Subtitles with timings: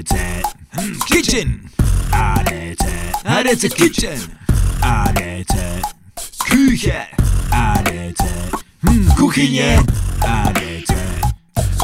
[0.00, 1.60] ADC Kitchen.
[2.12, 2.84] ADC
[3.24, 4.18] ADC Kitchen.
[4.82, 5.82] ADC
[6.48, 7.06] Küche.
[7.52, 8.20] ADC
[8.82, 9.78] hm, Kuchyně.
[10.28, 10.92] ADC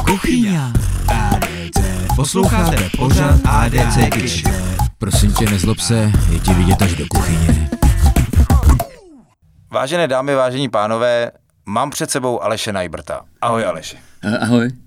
[0.05, 0.59] Kuchyně
[1.07, 4.77] ADC Posloucháte pořád ADC Kitchen.
[4.97, 7.69] Prosím tě, nezlob se, je ti vidět až do kuchyně.
[9.71, 11.31] Vážené dámy, vážení pánové,
[11.65, 13.21] mám před sebou Aleše Najbrta.
[13.41, 13.97] Ahoj Aleši.
[14.23, 14.86] Eh, Ahoj.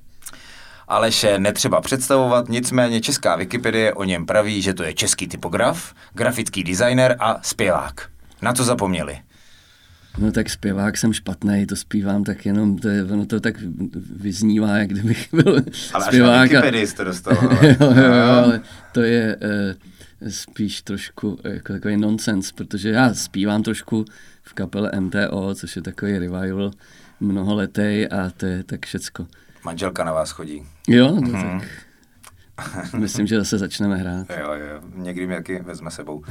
[0.95, 6.65] Aleše netřeba představovat, nicméně česká Wikipedie o něm praví, že to je český typograf, grafický
[6.65, 8.09] designer a zpěvák.
[8.43, 9.19] Na to zapomněli.
[10.19, 13.55] No tak zpěvák jsem špatný, to zpívám tak jenom, to, je, ono to tak
[14.17, 15.63] vyznívá, jak kdybych byl
[15.95, 16.55] Ale zpěvák.
[16.55, 17.37] až na jste dostal.
[17.41, 18.45] ale- jo, jo, jo, No.
[18.45, 18.61] ale
[18.93, 19.37] to je
[20.23, 24.05] uh, spíš trošku eh, jako takový nonsens, protože já zpívám trošku
[24.43, 26.71] v kapele MTO, což je takový revival
[27.21, 29.27] mnoholetý a to je tak všecko.
[29.65, 30.67] Manželka na vás chodí.
[30.89, 31.61] Jo, no,
[32.57, 34.27] tak myslím, že zase začneme hrát.
[34.31, 36.23] Jo, jo, někdy mě taky vezme sebou.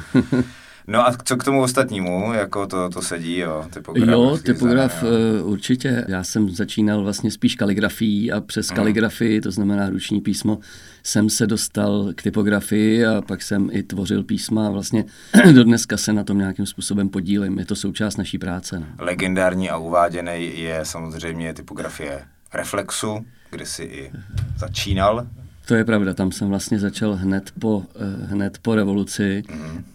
[0.88, 4.10] No a co k tomu ostatnímu, jako to, to sedí, jo, typograf.
[4.10, 5.10] Jo, typograf jo.
[5.44, 6.06] uh, určitě.
[6.08, 10.60] Já jsem začínal vlastně spíš kaligrafií a přes kaligrafii, to znamená ruční písmo,
[11.04, 15.06] jsem se dostal k typografii a pak jsem i tvořil písma a vlastně
[15.54, 17.60] do dneska se na tom nějakým způsobem podílím.
[17.60, 18.80] Je to součást naší práce.
[18.80, 18.86] No.
[19.00, 24.12] Legendární a uváděný je samozřejmě typografie Reflexu, kde si i
[24.58, 25.28] začínal.
[25.70, 29.44] To je pravda, tam jsem vlastně začal hned po, eh, hned po revoluci,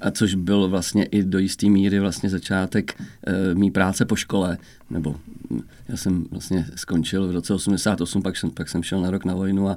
[0.01, 4.59] a což byl vlastně i do jisté míry vlastně začátek uh, mý práce po škole,
[4.91, 5.17] nebo
[5.89, 9.35] já jsem vlastně skončil v roce 88, pak jsem, pak jsem šel na rok na
[9.35, 9.77] vojnu a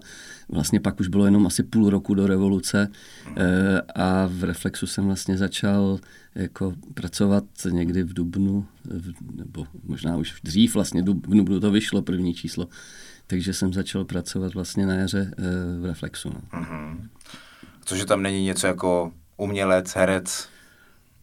[0.50, 2.92] vlastně pak už bylo jenom asi půl roku do revoluce
[3.38, 6.00] eh, a v Reflexu jsem vlastně začal
[6.36, 8.66] jako pracovat někdy v Dubnu,
[9.36, 12.68] nebo možná už dřív vlastně, v Dubnu to vyšlo první číslo,
[13.28, 15.42] takže jsem začal pracovat vlastně na jaře eh,
[15.80, 16.30] v Reflexu.
[16.30, 16.60] No.
[16.60, 17.10] Mhm.
[17.86, 20.48] Cože tam není něco jako umělec, herec?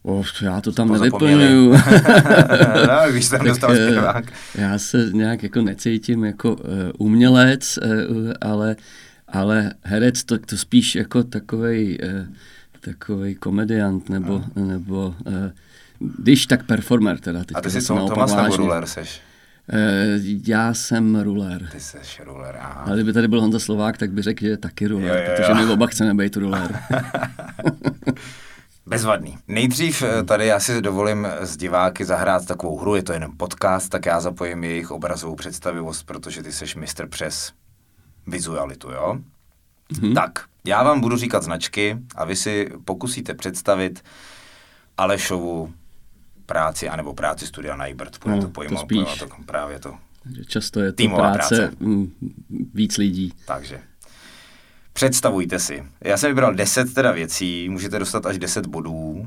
[0.02, 1.72] Oh, já to tam nevyplňuju.
[2.86, 4.24] no, když tam dostal eh, zpěvák.
[4.54, 6.60] Já se nějak jako necítím jako uh,
[6.98, 8.76] umělec, uh, ale,
[9.28, 12.34] ale herec to, to spíš jako takovej, uh,
[12.80, 15.34] takovej komediant nebo, nebo uh,
[15.98, 17.40] když tak performer teda.
[17.40, 19.20] A teďka ty jsi Tomas nebo ruler seš?
[19.72, 21.68] Uh, já jsem ruler.
[21.72, 22.82] Ty seš ruler, aha.
[22.86, 25.20] Ale kdyby tady byl Honza Slovák, tak by řekl, že je taky ruler, Jo, jo,
[25.30, 25.36] jo.
[25.36, 26.80] protože my oba chceme být ruler.
[28.86, 29.38] Bezvadný.
[29.48, 33.88] Nejdřív eh, tady já si dovolím s diváky zahrát takovou hru, je to jenom podcast,
[33.90, 37.52] tak já zapojím jejich obrazovou představivost, protože ty seš mistr přes
[38.26, 39.18] vizualitu, jo?
[40.00, 40.14] Mhm.
[40.14, 40.32] Tak,
[40.64, 44.02] já vám budu říkat značky a vy si pokusíte představit
[44.98, 45.72] Alešovu
[46.46, 48.18] práci, anebo práci studia Najbert.
[48.18, 49.18] Půjde No, to to pojmo, spíš.
[49.18, 49.94] to právě to.
[50.36, 51.70] Že Často je to práce, práce.
[52.74, 53.32] víc lidí.
[53.46, 53.78] Takže
[54.92, 55.84] představujte si.
[56.04, 59.26] Já jsem vybral 10 teda věcí, můžete dostat až 10 bodů.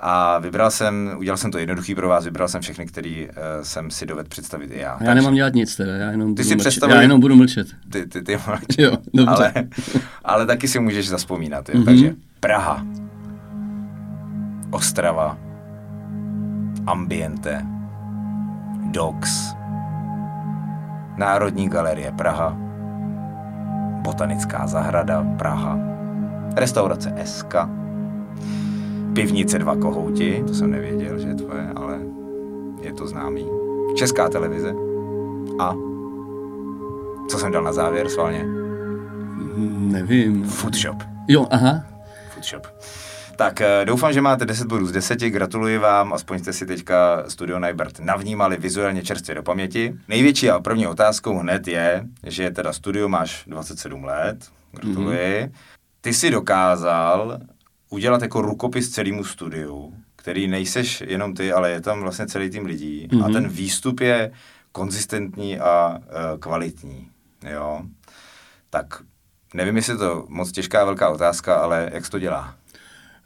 [0.00, 3.90] A vybral jsem, udělal jsem to jednoduchý pro vás, vybral jsem všechny, který uh, jsem
[3.90, 4.98] si dovedl představit i já.
[5.00, 6.68] Já nemám dělat nic teda, já jenom, Ty budu si mlčet.
[6.72, 7.66] představuj- já jenom budu mlčet.
[7.92, 8.60] Ty, ty, ty máš.
[8.78, 9.32] Jo, dobře.
[9.54, 9.68] Ale,
[10.24, 11.68] ale taky si můžeš zaspomínat.
[11.68, 11.74] Jo?
[11.76, 11.84] Mhm.
[11.84, 12.86] Takže Praha,
[14.70, 15.38] Ostrava,
[16.86, 17.66] Ambiente,
[18.90, 19.54] Docs,
[21.16, 22.56] Národní galerie Praha,
[24.02, 25.78] Botanická zahrada Praha,
[26.56, 27.54] restaurace SK,
[29.14, 31.98] Pivnice Dva kohouti, to jsem nevěděl, že je tvoje, ale
[32.80, 33.46] je to známý,
[33.96, 34.74] Česká televize
[35.60, 35.74] a
[37.28, 38.44] co jsem dal na závěr svalně?
[38.44, 40.44] Mm, Nevím.
[40.44, 40.96] Foodshop.
[41.28, 41.82] Jo, aha.
[42.34, 42.66] Foodshop.
[43.36, 47.24] Tak eh, doufám, že máte 10 bodů z 10, gratuluji vám, aspoň jste si teďka
[47.28, 49.94] Studio Najbert navnímali vizuálně čerstvě do paměti.
[50.08, 55.18] Největší a první otázkou hned je, že teda studio máš 27 let, gratuluji.
[55.18, 55.52] Mm-hmm.
[56.00, 57.40] Ty si dokázal
[57.90, 62.66] udělat jako rukopis celému studiu, který nejseš jenom ty, ale je tam vlastně celý tým
[62.66, 63.24] lidí mm-hmm.
[63.24, 64.32] a ten výstup je
[64.72, 67.08] konzistentní a e, kvalitní,
[67.50, 67.82] jo.
[68.70, 69.02] Tak
[69.54, 72.54] nevím, jestli je to moc těžká velká otázka, ale jak se to dělá?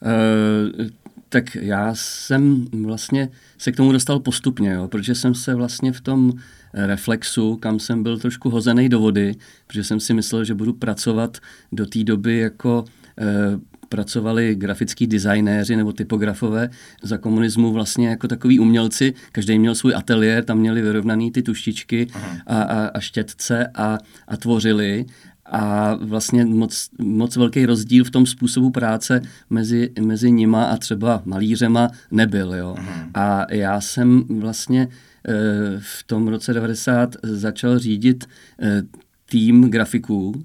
[0.03, 0.87] Uh,
[1.29, 3.29] tak já jsem vlastně
[3.59, 6.33] se k tomu dostal postupně, jo, protože jsem se vlastně v tom
[6.73, 9.35] reflexu, kam jsem byl trošku hozený do vody,
[9.67, 11.39] protože jsem si myslel, že budu pracovat
[11.73, 12.85] do té doby jako
[13.21, 16.71] uh, pracovali grafický designéři nebo typografové
[17.03, 19.15] za komunismu vlastně jako takový umělci.
[19.33, 22.07] Každý měl svůj ateliér, tam měli vyrovnaný ty tuštičky
[22.47, 23.99] a, a, a štětce a,
[24.29, 25.07] a tvořili.
[25.51, 31.23] A vlastně moc, moc velký rozdíl v tom způsobu práce mezi, mezi nima a třeba
[31.25, 32.55] malířema nebyl.
[32.55, 32.77] Jo.
[33.15, 34.89] A já jsem vlastně
[35.29, 35.35] eh,
[35.79, 38.25] v tom roce 90 začal řídit
[38.63, 38.83] eh,
[39.31, 40.45] tým grafiků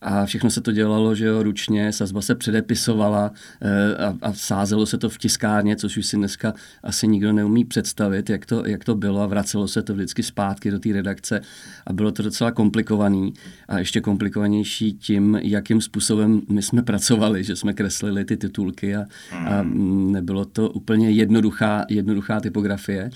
[0.00, 4.86] a všechno se to dělalo, že jo, ručně, sazba se předepisovala e, a, a sázelo
[4.86, 8.84] se to v tiskárně, což už si dneska asi nikdo neumí představit, jak to, jak
[8.84, 11.40] to bylo a vracelo se to vždycky zpátky do té redakce.
[11.86, 13.34] A bylo to docela komplikovaný.
[13.68, 19.04] A ještě komplikovanější tím, jakým způsobem my jsme pracovali, že jsme kreslili ty titulky a,
[19.32, 19.62] a
[20.12, 23.10] nebylo to úplně jednoduchá, jednoduchá typografie.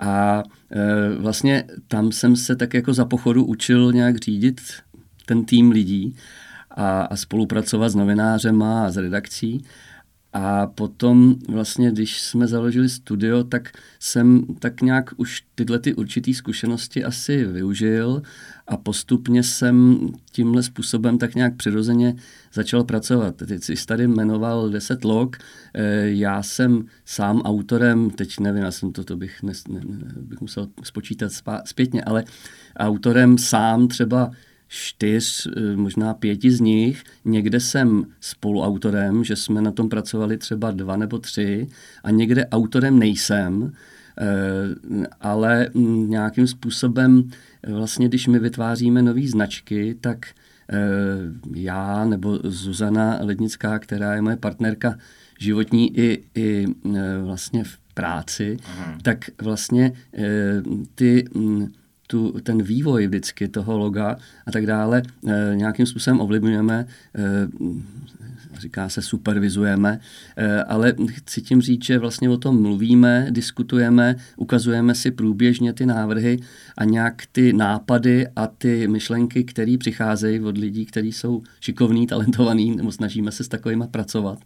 [0.00, 4.60] A e, vlastně tam jsem se tak jako za pochodu učil nějak řídit
[5.26, 6.16] ten tým lidí
[6.70, 9.64] a, a spolupracovat s novinářema a s redakcí.
[10.36, 16.34] A potom vlastně, když jsme založili studio, tak jsem tak nějak už tyhle ty určitý
[16.34, 18.22] zkušenosti asi využil
[18.66, 19.98] a postupně jsem
[20.32, 22.16] tímhle způsobem tak nějak přirozeně
[22.52, 23.36] začal pracovat.
[23.36, 25.36] Teď jsi tady jmenoval 10 log,
[25.74, 29.80] eh, já jsem sám autorem, teď nevím, já jsem to, to bych, ne, ne,
[30.16, 31.32] bych musel spočítat
[31.64, 32.24] zpětně, ale
[32.76, 34.30] autorem sám třeba
[34.74, 37.04] čtyř, eh, možná pěti z nich.
[37.24, 41.66] Někde jsem spoluautorem, že jsme na tom pracovali třeba dva nebo tři
[42.04, 43.72] a někde autorem nejsem,
[44.18, 47.30] eh, ale mm, nějakým způsobem
[47.62, 50.26] eh, vlastně, když my vytváříme nové značky, tak
[51.54, 54.98] já nebo Zuzana Lednická, která je moje partnerka
[55.38, 56.66] životní i, i
[57.22, 58.98] vlastně v práci, Aha.
[59.02, 59.92] tak vlastně
[60.94, 61.72] ty mm,
[62.14, 64.16] tu, ten vývoj vždycky toho loga
[64.46, 67.48] a tak dále e, nějakým způsobem ovlivňujeme, e,
[68.58, 70.00] říká se supervizujeme,
[70.36, 75.86] e, ale chci tím říct, že vlastně o tom mluvíme, diskutujeme, ukazujeme si průběžně ty
[75.86, 76.38] návrhy
[76.78, 82.76] a nějak ty nápady a ty myšlenky, které přicházejí od lidí, kteří jsou šikovní, talentovaní,
[82.76, 84.38] nebo snažíme se s takovými pracovat,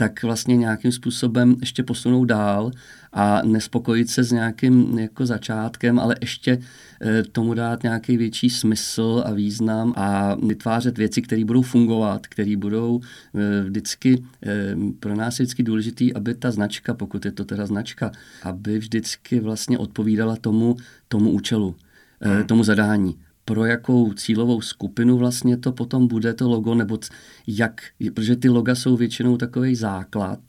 [0.00, 2.70] tak vlastně nějakým způsobem ještě posunou dál
[3.12, 6.58] a nespokojit se s nějakým jako začátkem, ale ještě
[7.02, 12.56] e, tomu dát nějaký větší smysl a význam a vytvářet věci, které budou fungovat, které
[12.56, 13.00] budou
[13.34, 17.66] e, vždycky, e, pro nás je vždycky důležitý, aby ta značka, pokud je to teda
[17.66, 18.12] značka,
[18.42, 20.76] aby vždycky vlastně odpovídala tomu,
[21.08, 21.76] tomu účelu,
[22.20, 22.44] hmm.
[22.44, 23.14] tomu zadání
[23.48, 26.98] pro jakou cílovou skupinu vlastně to potom bude to logo, nebo
[27.46, 27.80] jak,
[28.14, 30.40] protože ty loga jsou většinou takový základ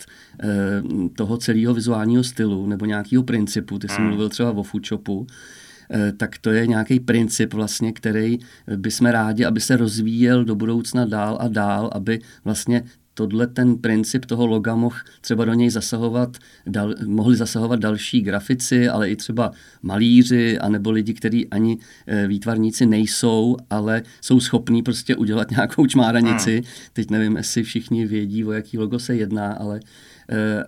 [0.43, 0.47] eh,
[1.15, 3.79] toho celého vizuálního stylu nebo nějakého principu.
[3.79, 4.07] Ty jsi hmm.
[4.07, 5.27] mluvil třeba o Foodshopu,
[5.91, 8.39] eh, tak to je nějaký princip vlastně, který
[8.75, 12.83] bychom rádi, aby se rozvíjel do budoucna dál a dál, aby vlastně
[13.27, 16.37] tohle ten princip toho loga mohl třeba do něj zasahovat,
[16.67, 19.51] dal, mohli zasahovat další grafici, ale i třeba
[19.81, 21.77] malíři, anebo lidi, kteří ani
[22.07, 26.53] e, výtvarníci nejsou, ale jsou schopní prostě udělat nějakou čmáranici.
[26.53, 26.63] Hmm.
[26.93, 29.79] Teď nevím, jestli všichni vědí, o jaký logo se jedná, ale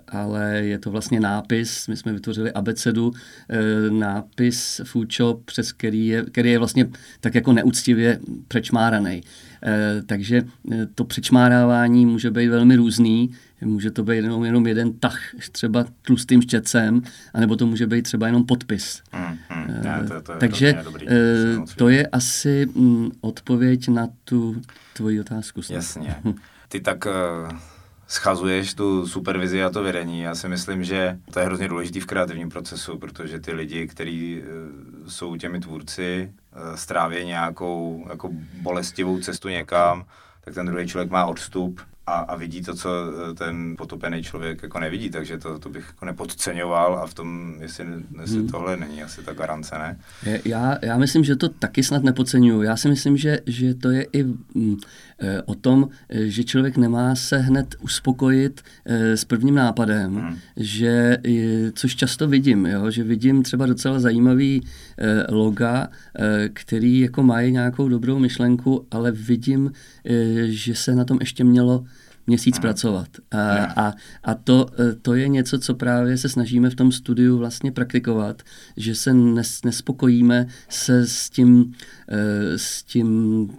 [0.08, 3.12] ale je to vlastně nápis, my jsme vytvořili abecedu,
[3.50, 9.22] eh, nápis food shop, přes který je, který je vlastně tak jako neúctivě přečmáraný.
[9.64, 10.42] Eh, takže
[10.96, 13.32] to přečmárávání může být velmi různý,
[13.62, 15.20] může to být jenom, jenom jeden tah
[15.52, 17.02] třeba tlustým štětcem,
[17.34, 19.02] anebo to může být třeba jenom podpis.
[19.12, 21.08] Hmm, hmm, ne, to, to je Takže dobrý,
[21.76, 24.62] to je asi mm, odpověď na tu
[24.94, 25.62] tvoji otázku.
[25.70, 26.16] Jasně.
[26.70, 27.08] Ty tak
[28.12, 30.22] schazuješ tu supervizi a to vedení.
[30.22, 34.42] Já si myslím, že to je hrozně důležitý v kreativním procesu, protože ty lidi, kteří
[34.42, 38.30] uh, jsou těmi tvůrci, uh, stráví nějakou jako
[38.62, 40.06] bolestivou cestu někam,
[40.42, 41.82] tak ten druhý člověk má odstup
[42.12, 45.86] a, a vidí to, co eh, ten potopený člověk jako nevidí, takže to, to bych
[45.88, 47.86] jako nepodceňoval a v tom, jestli,
[48.22, 48.48] jestli hmm.
[48.48, 49.98] tohle není asi ta garance, ne?
[50.46, 52.62] Já, já myslím, že to taky snad nepodceňuju.
[52.62, 54.78] Já si myslím, že, že to je i mm,
[55.20, 60.38] e, o tom, že člověk nemá se hned uspokojit s prvním nápadem, hmm.
[60.58, 61.18] že,
[61.74, 64.64] což často vidím, jo, že vidím třeba docela zajímavý
[65.30, 65.88] loga,
[66.54, 69.72] který jako mají nějakou dobrou myšlenku, ale vidím,
[70.46, 71.86] že se na tom ještě mělo
[72.28, 72.62] měsíc hmm.
[72.62, 73.08] pracovat.
[73.32, 77.38] A, a, a to, e, to je něco, co právě se snažíme v tom studiu
[77.38, 78.42] vlastně praktikovat,
[78.78, 81.74] že se nes, nespokojíme se s tím,
[82.08, 83.50] e, s, tím,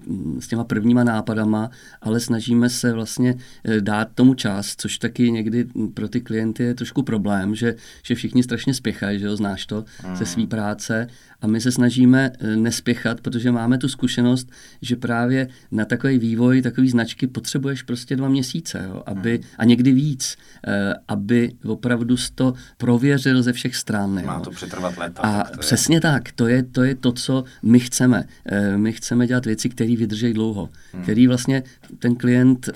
[0.40, 5.66] s těma prvníma nápadama, ale snažíme se vlastně e, dát tomu čas, což taky někdy
[5.94, 9.84] pro ty klienty je trošku problém, že, že všichni strašně spěchají, že jo, znáš to
[10.08, 10.16] mm.
[10.16, 11.08] ze své práce
[11.42, 14.50] a my se snažíme nespěchat, protože máme tu zkušenost,
[14.82, 19.92] že právě na takový vývoj, takový značky potřebuješ prostě dva měsíce jo, aby, a někdy
[19.92, 24.18] víc, eh, aby opravdu to prověřil ze všech stran.
[24.18, 24.26] Jo.
[24.26, 25.22] Má to přetrvat léta.
[25.22, 26.00] A tak přesně je.
[26.00, 28.24] tak, to je, to je to, co my chceme.
[28.46, 31.02] Eh, my chceme dělat věci, které vydrží dlouho, hmm.
[31.02, 31.62] který vlastně
[31.98, 32.72] ten klient eh,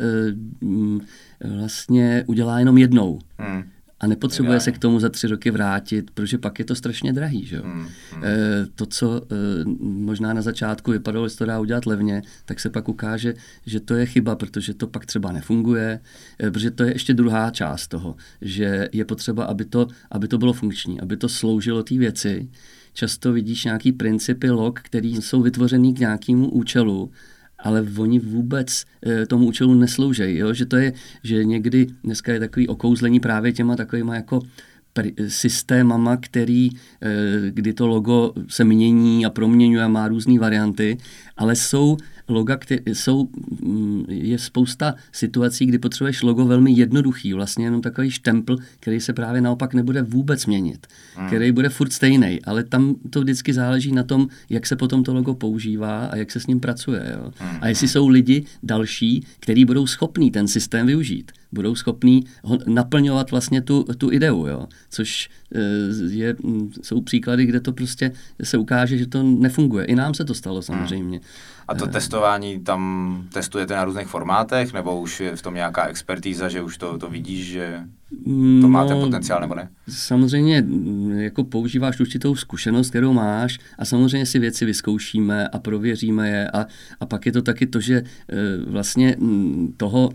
[0.61, 1.01] mm,
[1.41, 3.19] vlastně udělá jenom jednou.
[3.39, 3.65] Hmm
[4.01, 4.61] a nepotřebuje Ideálně.
[4.61, 7.47] se k tomu za tři roky vrátit, protože pak je to strašně drahý.
[7.47, 7.59] Že?
[7.61, 7.87] Hmm,
[8.23, 9.37] Eh, to, co eh,
[9.81, 13.35] možná na začátku vypadalo, že to dá udělat levně, tak se pak ukáže,
[13.67, 16.01] že to je chyba, protože to pak třeba nefunguje,
[16.39, 20.39] eh, protože to je ještě druhá část toho, že je potřeba, aby to, aby to
[20.39, 22.49] bylo funkční, aby to sloužilo té věci.
[22.93, 27.11] Často vidíš nějaký principy log, které jsou vytvořený k nějakému účelu,
[27.59, 30.37] ale oni vůbec e, tomu účelu neslouží.
[30.37, 30.53] Jo?
[30.53, 34.41] Že to je, že někdy dneska je takový okouzlení právě těma takovýma jako
[35.29, 36.71] systémama, který,
[37.03, 40.99] eh, kdy to logo se mění a proměňuje a má různé varianty,
[41.37, 41.97] ale jsou
[42.29, 43.29] loga, které jsou,
[43.63, 49.13] mm, je spousta situací, kdy potřebuješ logo velmi jednoduchý, vlastně jenom takový štempl, který se
[49.13, 51.27] právě naopak nebude vůbec měnit, hmm.
[51.27, 55.15] který bude furt stejný, ale tam to vždycky záleží na tom, jak se potom to
[55.15, 57.17] logo používá a jak se s ním pracuje.
[57.17, 57.33] Jo?
[57.39, 57.59] Hmm.
[57.61, 63.31] A jestli jsou lidi další, kteří budou schopní ten systém využít, budou schopní ho naplňovat
[63.31, 64.67] vlastně tu, tu ideu, jo?
[64.91, 65.61] což eh,
[66.11, 66.37] je,
[66.83, 69.85] jsou příklady, kde to prostě se ukáže, že to nefunguje.
[69.85, 71.21] I nám se to stalo samozřejmě.
[71.69, 76.49] A to testování tam testujete na různých formátech, nebo už je v tom nějaká expertíza,
[76.49, 77.81] že už to, to vidíš, že
[78.61, 79.69] to máte No, potenciál, nebo ne?
[79.89, 86.29] Samozřejmě mm, jako používáš určitou zkušenost, kterou máš a samozřejmě si věci vyzkoušíme a prověříme
[86.29, 86.67] je a,
[87.01, 90.11] a pak je to taky to, že eh, vlastně mm, toho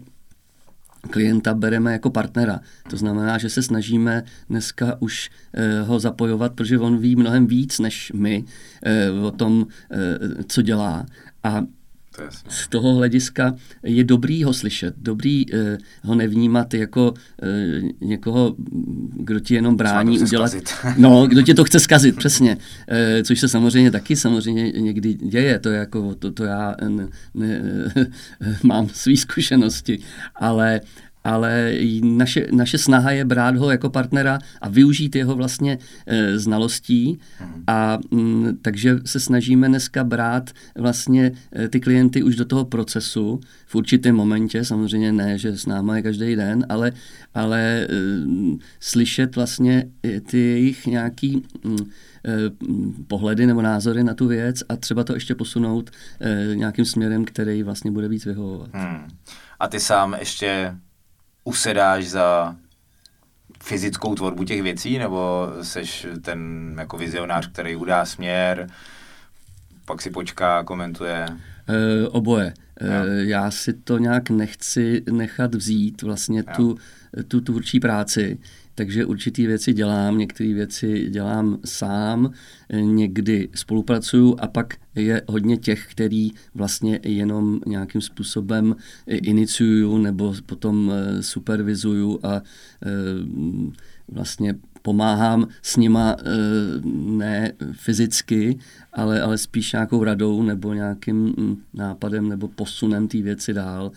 [1.10, 2.60] klienta bereme jako partnera.
[2.90, 7.80] To znamená, že se snažíme dneska už eh, ho zapojovat, protože on ví mnohem víc
[7.80, 8.44] než my
[8.84, 9.98] eh, o tom, eh,
[10.48, 11.06] co dělá.
[11.44, 11.62] A
[12.16, 18.56] To z toho hlediska je dobrý ho slyšet, dobrý eh, ho nevnímat jako eh, někoho,
[19.14, 20.48] kdo ti jenom brání udělat.
[20.50, 20.70] zkazit.
[20.98, 22.58] No, kdo ti to chce zkazit, přesně.
[22.88, 27.08] Eh, což se samozřejmě taky samozřejmě někdy děje, to je jako, to, to já ne,
[27.34, 27.62] ne,
[28.64, 30.00] mám své zkušenosti,
[30.36, 30.82] ale
[31.24, 31.74] ale
[32.04, 37.20] naše, naše snaha je brát ho jako partnera a využít jeho vlastně e, znalostí
[37.68, 43.40] a m, takže se snažíme dneska brát vlastně e, ty klienty už do toho procesu
[43.66, 46.92] v určitém momentě, samozřejmě ne, že s náma je každý den, ale,
[47.34, 47.88] ale e,
[48.80, 49.86] slyšet vlastně
[50.26, 51.76] ty jejich nějaký m,
[52.26, 52.34] e,
[52.70, 57.26] m, pohledy nebo názory na tu věc a třeba to ještě posunout e, nějakým směrem,
[57.26, 58.70] který vlastně bude víc vyhovovat.
[58.74, 59.08] Hmm.
[59.60, 60.76] A ty sám ještě
[61.44, 62.56] usedáš za
[63.64, 68.68] fyzickou tvorbu těch věcí, nebo seš ten jako vizionář, který udá směr,
[69.86, 71.26] pak si počká, komentuje?
[71.26, 72.54] E, oboje.
[72.82, 76.54] E, já si to nějak nechci nechat vzít, vlastně Jo.
[76.56, 76.78] tu,
[77.28, 78.40] tu tvůrčí práci,
[78.82, 82.32] takže určitý věci dělám, některé věci dělám sám,
[82.74, 88.76] někdy spolupracuju a pak je hodně těch, který vlastně jenom nějakým způsobem
[89.08, 92.42] e, iniciuju nebo potom e, supervizuju a e,
[94.08, 96.16] vlastně pomáhám s nima
[97.06, 98.58] ne fyzicky,
[98.94, 103.92] ale, ale spíš nějakou radou nebo nějakým mm, nápadem nebo posunem té věci dál.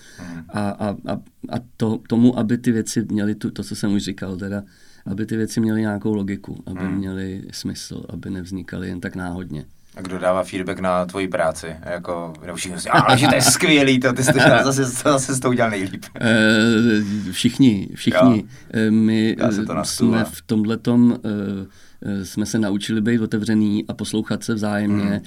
[0.48, 1.12] A, a, a,
[1.48, 4.62] a to, tomu, aby ty věci měly tu, to, co jsem už říkal, teda,
[5.06, 6.94] aby ty věci měly nějakou logiku, aby Hmm.
[6.98, 9.64] měly smysl, aby nevznikaly jen tak náhodně.
[9.96, 11.66] A kdo dává feedback na tvoji práci?
[11.84, 15.34] Jako, nebo všichni si, ale že to je skvělý, to ty jsi to zase, zase
[15.34, 16.04] s to udělal nejlíp.
[16.20, 18.36] Eh, Všichni, všichni.
[18.38, 18.42] Jo.
[18.72, 19.36] Eh, My
[19.66, 24.44] to eh, stůl, jsme a- v tomhletom eh, jsme se naučili být otevřený a poslouchat
[24.44, 25.04] se vzájemně.
[25.04, 25.20] Hmm.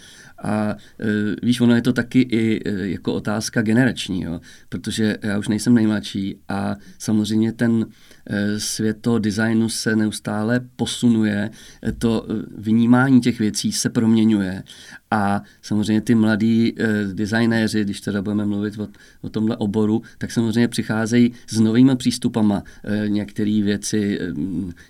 [0.44, 1.06] A eh,
[1.44, 4.41] víš, ono je to taky i eh, jako otázka generační, jo?
[4.70, 7.86] protože já už nejsem nejmladší a samozřejmě ten
[8.29, 11.50] eh, svět toho designu se neustále posunuje,
[11.98, 12.27] to
[12.58, 14.63] vnímání těch věcí se proměňuje
[15.12, 16.75] a samozřejmě ty mladí
[17.13, 18.88] designéři, když teda budeme mluvit o,
[19.22, 22.63] o tomhle oboru, tak samozřejmě přicházejí s novými přístupama.
[23.08, 24.20] Některé věci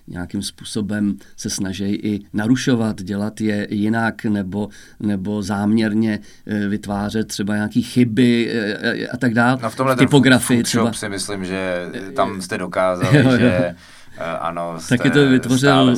[0.08, 7.56] nějakým způsobem se snaží i narušovat, dělat je jinak nebo, nebo záměrně eh, vytvářet třeba
[7.56, 9.58] nějaké chyby eh, a tak dále.
[9.64, 10.94] No v tomhle v typografii třeba.
[10.94, 13.38] Si myslím, že tam jste dokázali, Jo, jo.
[13.38, 13.76] že
[14.18, 15.94] eh, ano, jste Taky to vytvořil,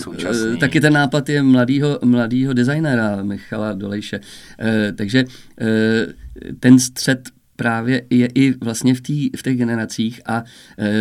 [0.54, 4.20] eh, taky ten nápad je mladýho, mladýho designéra Michala Dolejše.
[4.60, 5.24] Eh, Takže
[5.62, 5.66] eh,
[6.60, 7.30] ten střed
[7.60, 10.44] právě je i vlastně v, tý, v těch generacích a
[10.78, 10.94] e,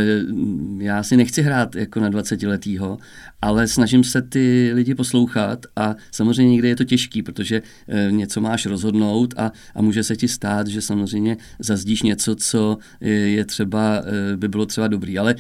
[0.79, 2.99] já si nechci hrát jako na 20 letýho,
[3.43, 8.41] ale snažím se ty lidi poslouchat a samozřejmě někdy je to těžký, protože e, něco
[8.41, 13.45] máš rozhodnout a, a může se ti stát, že samozřejmě zazdíš něco, co je, je
[13.45, 15.35] třeba, e, by bylo třeba dobrý, ale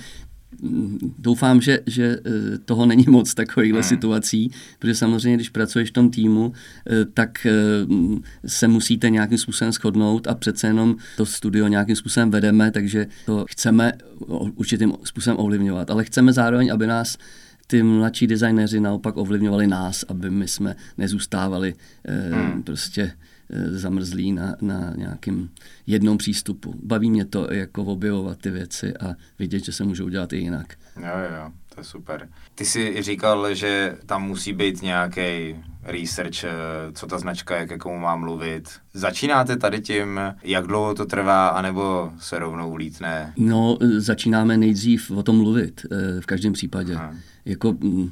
[1.19, 3.89] doufám, že, že eh, toho není moc takovýchhle Hmm.
[3.89, 6.53] situací, protože samozřejmě, když pracuješ v tom týmu,
[6.91, 7.53] eh, tak eh,
[8.47, 13.45] se musíte nějakým způsobem shodnout a přece jenom to studio nějakým způsobem vedeme, takže to
[13.49, 13.93] chceme
[14.55, 17.19] určitým způsobem ovlivňovat, ale chceme zároveň, aby nás
[17.67, 21.75] ty mladší designéři naopak ovlivňovali nás, aby my jsme nezůstávali
[22.31, 22.63] Hmm.
[22.63, 23.13] prostě
[23.71, 25.49] zamrzlí na, na nějakém
[25.87, 26.75] jednom přístupu.
[26.83, 30.75] Baví mě to jako objevovat ty věci a vidět, že se můžou dělat i jinak.
[30.97, 32.29] Jo, jo, to je super.
[32.55, 36.51] Ty jsi říkal, že tam musí být nějaký research, eh,
[36.93, 38.71] co ta značka, jak ke komu má mluvit.
[38.95, 43.33] Začínáte tady tím, jak dlouho to trvá, anebo se rovnou vlítne?
[43.37, 46.95] No, eh, začínáme nejdřív o tom mluvit, eh, v každém případě.
[46.95, 47.15] Aha.
[47.45, 48.11] Jako mm,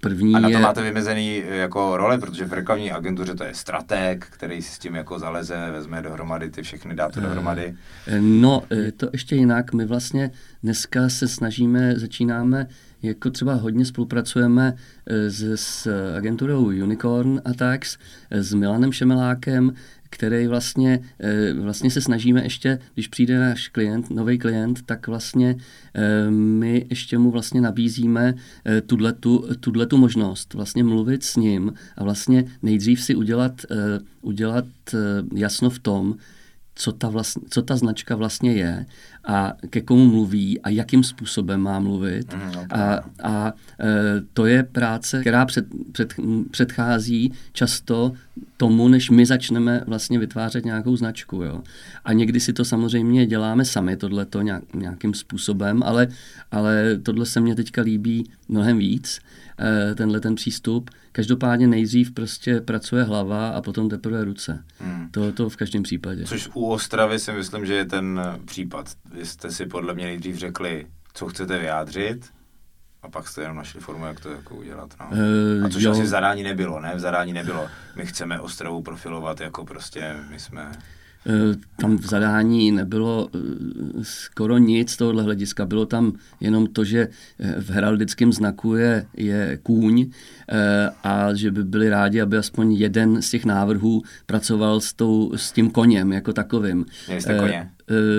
[0.00, 0.60] první A na to je...
[0.60, 4.78] máte vymezený eh, jako role, protože v reklamní agentuře to je strateg, který si s
[4.78, 7.74] tím jako zaleze, vezme dohromady ty všechny, dá to dohromady.
[8.20, 9.72] No, je to ještě jinak.
[9.72, 10.30] My vlastně
[10.62, 12.66] dneska se snažíme, začínáme,
[13.02, 14.74] jako třeba hodně spolupracujeme
[15.06, 17.98] eh, s, s agenturou Unicorn Attacks,
[18.30, 19.72] eh, s Milanem Šemelákem,
[20.10, 25.56] který vlastně, eh, vlastně se snažíme ještě, když přijde náš klient, nový klient, tak vlastně
[25.94, 28.34] eh, my ještě mu vlastně nabízíme
[28.66, 33.76] eh, tuhletu, tuhletu možnost vlastně mluvit s ním a vlastně nejdřív si udělat, eh,
[34.22, 34.98] udělat eh,
[35.34, 36.16] jasno v tom,
[36.78, 38.86] co ta, vlastně, co ta značka vlastně je
[39.24, 42.34] a ke komu mluví a jakým způsobem má mluvit.
[42.34, 46.14] Mhm, A, a e, to je práce, která před, před,
[46.50, 48.12] předchází často
[48.56, 51.42] tomu, než my začneme vlastně vytvářet nějakou značku.
[51.42, 51.62] Jo.
[52.04, 56.08] A někdy si to samozřejmě děláme sami, tohleto nějak, nějakým způsobem, ale,
[56.50, 59.20] ale tohle se mně teďka líbí mnohem víc,
[59.60, 60.90] e, tenhle ten přístup.
[61.12, 64.64] Každopádně nejdřív prostě pracuje hlava a potom teprve ruce.
[64.80, 65.08] Hmm.
[65.10, 66.24] To, to v každém případě.
[66.24, 68.92] Což u Ostravy si myslím, že je ten eh, případ.
[69.14, 72.26] Vy jste si podle mě nejdřív řekli, co chcete vyjádřit,
[73.02, 74.94] a pak jste jenom našli formu, jak to jako udělat.
[75.00, 75.06] No.
[75.12, 75.90] Eh, A což jo.
[75.92, 76.92] asi v zadání nebylo, ne?
[76.96, 77.66] V zadání nebylo.
[77.96, 80.72] My chceme Ostravu profilovat jako prostě, my jsme...
[81.26, 83.38] Eh, Tam v zadání nebylo eh,
[84.02, 85.66] skoro nic z tohohle hlediska.
[85.66, 87.08] Bylo tam jenom to, že
[87.60, 90.10] v heraldickém znaku je, je kůň
[90.48, 95.32] eh, a že by byli rádi, aby aspoň jeden z těch návrhů pracoval s, tou,
[95.36, 96.86] s tím koněm jako takovým.
[97.06, 97.70] Měli jste koně?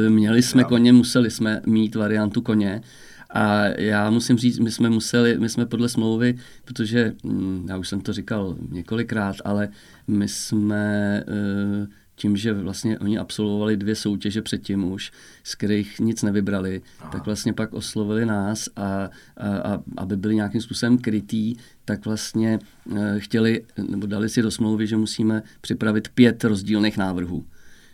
[0.10, 0.68] Měli jsme Jo.
[0.68, 2.82] koně, museli jsme mít variantu koně.
[3.30, 7.90] A já musím říct, my jsme museli, my jsme podle smlouvy, protože hm, já už
[7.90, 9.70] jsem to říkal několikrát, ale
[10.08, 15.12] my jsme eh, tím, že vlastně oni absolvovali dvě soutěže předtím už,
[15.44, 17.12] z kterých nic nevybrali, Aha.
[17.12, 19.10] tak vlastně pak oslovili nás a, a,
[19.48, 22.60] a aby byli nějakým způsobem krytý, tak vlastně
[22.96, 27.46] eh, chtěli, nebo dali si do smlouvy, že musíme připravit pět rozdílných návrhů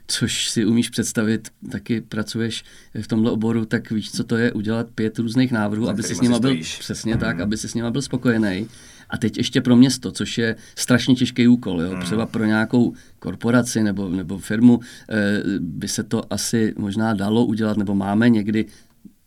[0.07, 2.63] což si umíš představit, taky pracuješ
[3.01, 6.21] v tomhle oboru, tak víš, co to je udělat pět různých návrhů, aby si s
[6.21, 7.43] nima byl přesně tak, Mhm.
[7.43, 8.67] aby si s nima byl spokojený.
[9.09, 11.81] A teď ještě pro město, což je strašně těžký úkol.
[11.81, 11.97] Jo?
[12.01, 17.77] Třeba pro nějakou korporaci nebo, nebo firmu eh, by se to asi možná dalo udělat,
[17.77, 18.65] nebo máme někdy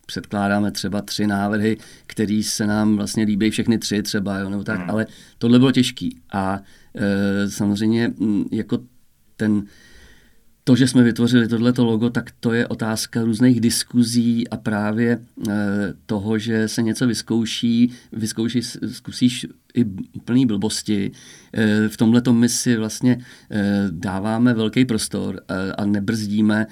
[0.05, 4.79] předkládáme třeba tři návrhy, které se nám vlastně líbí všechny tři třeba, jo, nebo tak,
[4.89, 6.17] ale tohle bylo těžký.
[6.33, 6.59] A
[6.95, 8.79] e, samozřejmě m, jako
[9.37, 9.63] ten
[10.69, 15.53] to, že jsme vytvořili tohleto logo, tak to je otázka různých diskuzí a právě e,
[16.05, 19.85] toho, že se něco vyzkouší, vyzkouší, zkusíš i
[20.25, 21.11] plný blbosti.
[21.53, 23.17] E, v tomhle my si vlastně
[23.51, 25.41] e, dáváme velký prostor
[25.77, 26.67] a nebrzdíme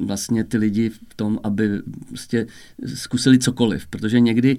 [0.00, 2.46] vlastně ty lidi v tom, aby prostě
[2.94, 4.58] zkusili cokoliv, protože někdy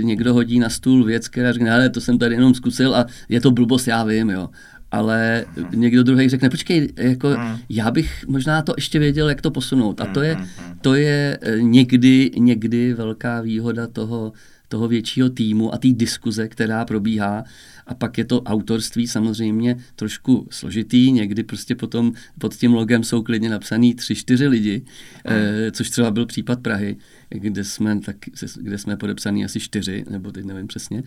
[0.00, 3.40] někdo hodí na stůl věc, která řekne, ale to jsem tady jenom zkusil a je
[3.40, 4.48] to blbost, já vím, jo
[4.92, 7.58] ale někdo druhý řekne, počkej, jako Hmm.
[7.68, 10.00] já bych možná to ještě věděl, jak to posunout.
[10.00, 10.36] A to je,
[10.80, 14.32] to je eh, někdy, někdy velká výhoda toho,
[14.72, 17.44] toho většího týmu a té diskuze, která probíhá.
[17.86, 23.22] A pak je to autorství samozřejmě trošku složitý, někdy prostě potom pod tím logem jsou
[23.22, 24.84] klidně napsaný tři, čtyři lidi,
[25.26, 26.96] eh, což třeba byl případ Prahy,
[27.28, 28.16] kde jsme, tak,
[28.56, 31.02] kde jsme podepsaný asi čtyři, nebo teď nevím přesně,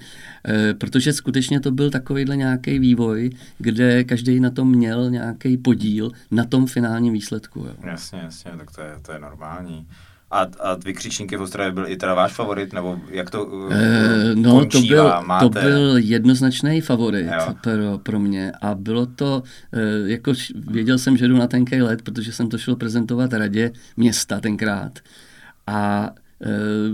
[0.45, 6.11] eh, protože skutečně to byl takovýhle nějaký vývoj, kde každý na tom měl nějaký podíl
[6.31, 7.59] na tom finálním výsledku.
[7.59, 7.73] Jo.
[7.83, 9.87] Jasně, jasně, tak to je, to je normální.
[10.35, 14.35] A, a vykřičníky v Ostravě byl i teda váš favorit, nebo jak to uh, Eh,
[14.35, 15.19] no, to končívá?
[15.19, 15.43] byl, Máte...
[15.45, 17.55] to byl jednoznačný favorit Jo.
[17.63, 19.43] pro, pro mě a bylo to,
[19.73, 20.33] eh, jako
[20.67, 24.99] věděl jsem, že jdu na tenký let, protože jsem to šel prezentovat radě města tenkrát
[25.67, 26.09] a
[26.41, 26.47] eh,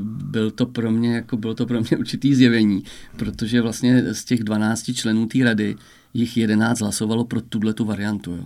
[0.03, 2.83] byl to pro mě, jako bylo to pro mě určitý zjevení,
[3.17, 5.75] protože vlastně z těch 12 členů té rady
[6.13, 8.35] jich 11 hlasovalo pro tuhle tu variantu.
[8.35, 8.45] Jo.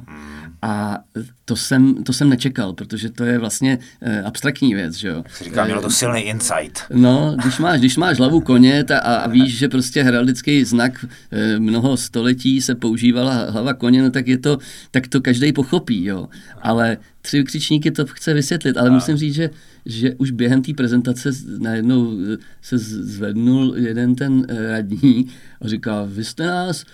[0.62, 0.98] A
[1.46, 4.96] to jsem, to jsem nečekal, protože to je vlastně e, abstraktní věc.
[4.96, 5.16] Že jo.
[5.16, 6.80] Jak říká, mělo to silný insight.
[6.94, 11.06] No, když máš, když máš hlavu koně ta, a, a víš, že prostě heraldický znak
[11.32, 14.58] e, mnoho století se používala hlava koně, no tak je to,
[14.92, 16.28] tak to každý pochopí, jo.
[16.62, 18.94] Ale tři křičníky to chce vysvětlit, ale a.
[18.94, 19.50] musím říct, že,
[19.86, 22.18] že už během té prezentace najednou
[22.62, 25.28] se zvednul jeden ten radní
[25.62, 26.86] a říká, vy jste nás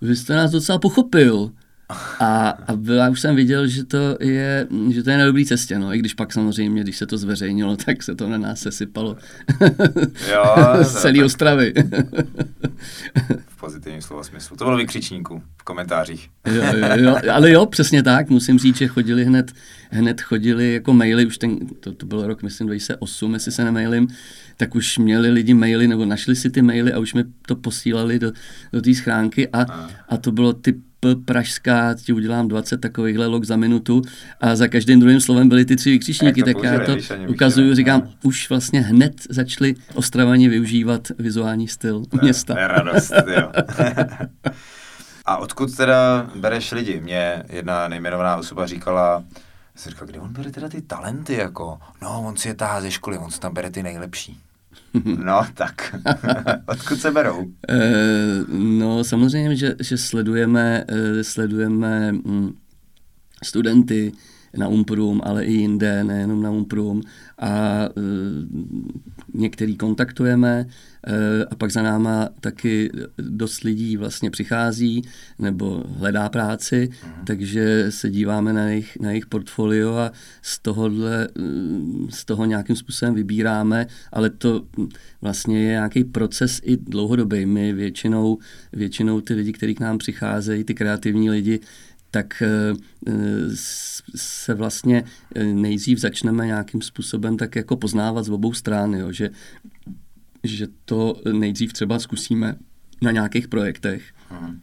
[0.00, 1.50] vy jste nás docela pochopil.
[2.20, 5.78] A, a já už jsem viděl, že to je, že to je na dobré cestě,
[5.78, 9.16] no, i když pak samozřejmě, když se to zveřejnilo, tak se to na nás sesypalo
[10.32, 10.44] jo,
[10.82, 11.74] z celé Ostravy.
[13.48, 14.56] v pozitivním slova smyslu.
[14.56, 16.30] To bylo vykřičníků v komentářích.
[16.46, 19.52] jo, jo, jo, ale jo, přesně tak, musím říct, že chodili hned,
[19.90, 24.08] hned chodili jako maily, už ten, to, to byl rok, myslím, 2008, jestli se nemailím,
[24.60, 28.18] tak už měli lidi maily, nebo našli si ty maily a už mi to posílali
[28.18, 28.32] do,
[28.72, 29.66] do té schránky a,
[30.08, 30.76] a to bylo typ
[31.24, 34.02] pražská, ti udělám 20 takovýchhle log za minutu
[34.40, 36.96] a za každým druhým slovem byly ty tři vykřičníky, tak já to
[37.28, 38.10] ukazuju, říkám, no.
[38.22, 42.54] už vlastně hned začali ostravani využívat vizuální styl to města.
[42.54, 43.52] To je radost, jo.
[45.26, 47.00] a odkud teda bereš lidi?
[47.00, 49.24] Mě jedna nejmenovaná osoba říkala,
[49.74, 52.90] jsem říkal, kde on bere teda ty talenty, jako, no, on si je tahá ze
[52.90, 54.40] školy, on si tam bere ty nejlepší.
[55.24, 55.96] No, tak.
[56.66, 57.46] Odkud se berou?
[57.68, 57.80] E,
[58.48, 62.54] no, samozřejmě, že, že sledujeme, e, sledujeme mm,
[63.44, 64.12] studenty
[64.56, 67.02] na Umprum, ale i jinde, nejenom na Umprum.
[67.38, 67.90] A e,
[69.34, 70.66] některý kontaktujeme
[71.06, 75.02] e, a pak za náma taky dost lidí vlastně přichází
[75.38, 77.24] nebo hledá práci, mm.
[77.24, 81.28] takže se díváme na jejich, na jejich portfolio a z tohohle,
[82.08, 84.64] z toho nějakým způsobem vybíráme, ale to
[85.20, 87.46] vlastně je nějaký proces i dlouhodobý.
[87.46, 88.38] My většinou,
[88.72, 91.60] většinou ty lidi, kteří k nám přicházejí, ty kreativní lidi,
[92.10, 92.74] tak eh,
[94.16, 99.30] se vlastně eh, nejdřív začneme nějakým způsobem tak jako poznávat z obou stran, jo, že,
[100.44, 102.56] že to nejdřív třeba zkusíme
[103.02, 104.02] na nějakých projektech.
[104.28, 104.60] Hmm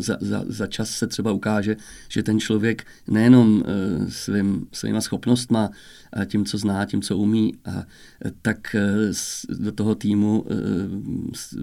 [0.00, 1.76] za, za, za čas se třeba ukáže,
[2.08, 5.70] že ten člověk nejenom uh, svým, svýma schopnostma,
[6.12, 7.84] a tím, co zná, tím, co umí, a,
[8.42, 8.76] tak
[9.58, 10.44] do toho týmu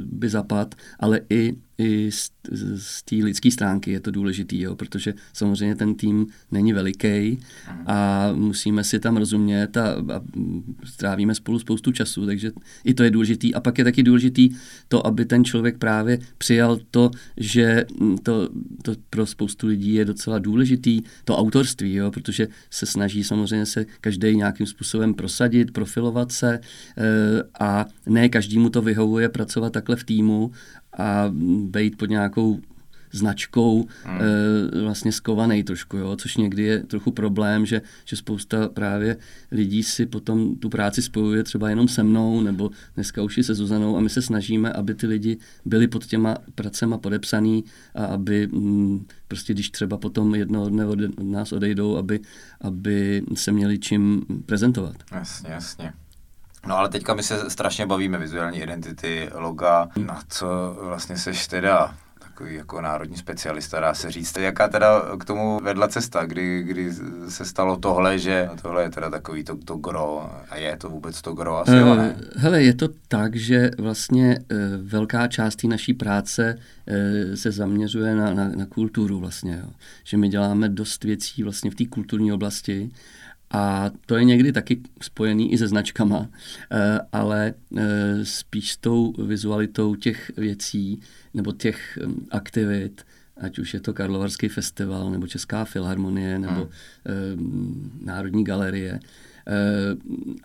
[0.05, 2.31] by zapad, ale i, i z,
[2.75, 7.39] z té lidské stránky je to důležitý, jo, protože samozřejmě ten tým není veliký
[7.85, 10.21] a musíme si tam rozumět a, a
[10.83, 12.51] strávíme spolu spoustu času, takže
[12.83, 13.53] i to je důležitý.
[13.53, 14.49] A pak je taky důležitý
[14.87, 17.85] to, aby ten člověk právě přijal to, že
[18.23, 18.49] to,
[18.83, 23.85] to pro spoustu lidí je docela důležitý, to autorství, jo, protože se snaží samozřejmě se
[24.01, 26.61] každý nějakým způsobem prosadit, profilovat se e,
[27.59, 30.51] a ne každému to vyhovuje pracovat takhle v týmu
[30.97, 31.31] a
[31.63, 32.59] být pod nějakou
[33.11, 34.19] značkou hmm.
[34.77, 36.15] e, vlastně skovaný trošku, jo?
[36.15, 39.17] což někdy je trochu problém, že, že spousta právě
[39.51, 43.55] lidí si potom tu práci spojuje třeba jenom se mnou, nebo dneska už i se
[43.55, 47.63] Zuzanou a my se snažíme, aby ty lidi byli pod těma pracema podepsaný
[47.95, 52.19] a aby m, mm, prostě když třeba potom jednoho dne od, od nás odejdou, aby,
[52.61, 54.95] aby se měli čím prezentovat.
[55.11, 55.93] Jasně, jasně.
[56.67, 61.95] No ale teďka my se strašně bavíme vizuální identity, loga, na co vlastně seš teda
[62.37, 64.37] takový jako národní specialista, dá se říct.
[64.37, 66.93] Jaká teda k tomu vedla cesta, kdy, kdy
[67.29, 71.21] se stalo tohle, že tohle je teda takový to, to gro a je to vůbec
[71.21, 72.15] to gro asi, uh, ne?
[72.35, 78.15] Hele, je to tak, že vlastně uh, velká část té naší práce uh, se zaměřuje
[78.15, 79.69] na, na, na kulturu vlastně, jo.
[80.03, 82.91] že my děláme dost věcí vlastně v té kulturní oblasti
[83.51, 86.29] a to je někdy taky spojený i se značkama,
[86.71, 91.01] eh, ale eh, spíš s tou vizualitou těch věcí
[91.33, 93.05] nebo těch hm, aktivit,
[93.37, 96.69] ať už je to Karlovarský festival, nebo Česká filharmonie, nebo
[97.05, 97.99] hmm.
[98.03, 98.99] Národní galerie,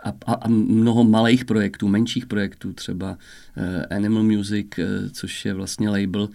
[0.05, 3.19] a, a, a mnoho malých projektů, menších projektů, třeba
[3.91, 4.67] Animal Music,
[5.12, 6.29] což je vlastně label,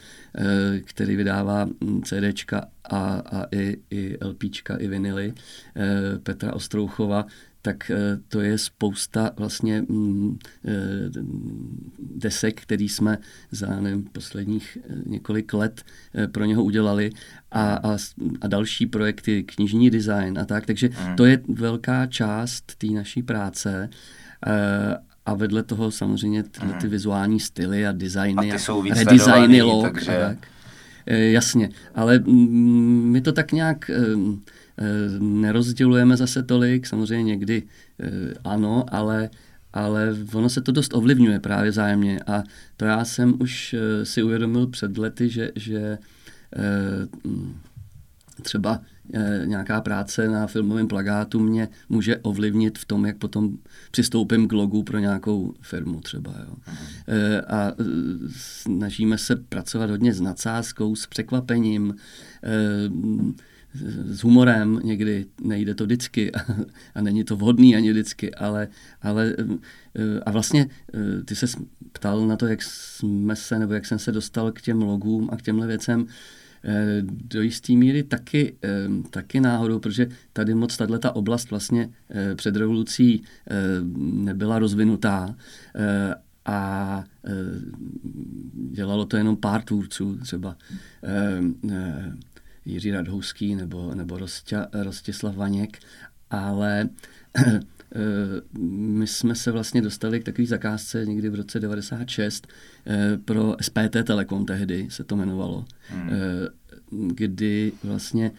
[0.83, 5.33] který vydává hm, CDčka a, a i, i LPčka, i vinily
[6.23, 7.25] Petra Ostrouchova,
[7.67, 10.71] tak eh, to je spousta vlastně mm, eh,
[11.99, 13.17] desek, který jsme
[13.51, 15.83] za nevím, posledních eh, několik let
[16.31, 17.11] pro něho udělali
[17.51, 17.97] a, a,
[18.41, 20.65] a další projekty, knižní design a tak.
[20.65, 21.15] Takže mm.
[21.15, 23.89] to je velká část té naší práce.
[25.25, 26.91] A vedle toho samozřejmě tyhle ty mm.
[26.91, 30.17] vizuální styly a designy a, ty jsou a redesigny log takže...
[30.17, 30.47] a tak.
[31.05, 33.91] Jasně, ale mm, my to tak nějak
[35.19, 37.63] nerozdělujeme zase tolik, samozřejmě někdy
[37.99, 39.29] eh, ano, ale,
[39.73, 42.43] ale ono se to dost ovlivňuje právě zájemně a
[42.77, 45.97] to já jsem už uh, si uvědomil před lety, že, že
[47.25, 47.51] uh,
[48.41, 48.81] třeba
[49.45, 53.57] nějaká práce na filmovém plagátu mě může ovlivnit v tom, jak potom
[53.91, 56.33] přistoupím k logu pro nějakou firmu třeba.
[56.39, 56.55] Jo.
[57.47, 57.71] A
[58.37, 61.95] snažíme se pracovat hodně s nadsázkou, s překvapením,
[64.05, 66.39] s humorem někdy, nejde to vždycky a,
[66.95, 68.67] a není to vhodný ani vždycky, ale,
[69.01, 69.35] ale
[70.25, 70.67] a vlastně
[71.25, 71.47] ty se
[71.91, 75.37] ptal na to, jak jsme se, nebo jak jsem se dostal k těm logům a
[75.37, 76.07] k těmhle věcem,
[76.63, 78.55] Eh, do jisté míry taky,
[79.09, 81.89] taky náhodou, protože tady moc tahle ta oblast vlastně
[82.35, 83.23] před revolucí
[83.97, 85.35] nebyla rozvinutá
[86.45, 87.03] a
[88.71, 90.55] dělalo to jenom pár tvůrců, třeba
[92.67, 95.79] Jiří Radhouský nebo, nebo Rostě, Rostislav Vaněk,
[96.29, 96.89] ale
[98.69, 102.47] my jsme se vlastně dostali k takové zakázce někdy v roce 96
[103.25, 106.09] pro SPT Telekom tehdy se to jmenovalo, hmm.
[106.91, 108.31] kdy vlastně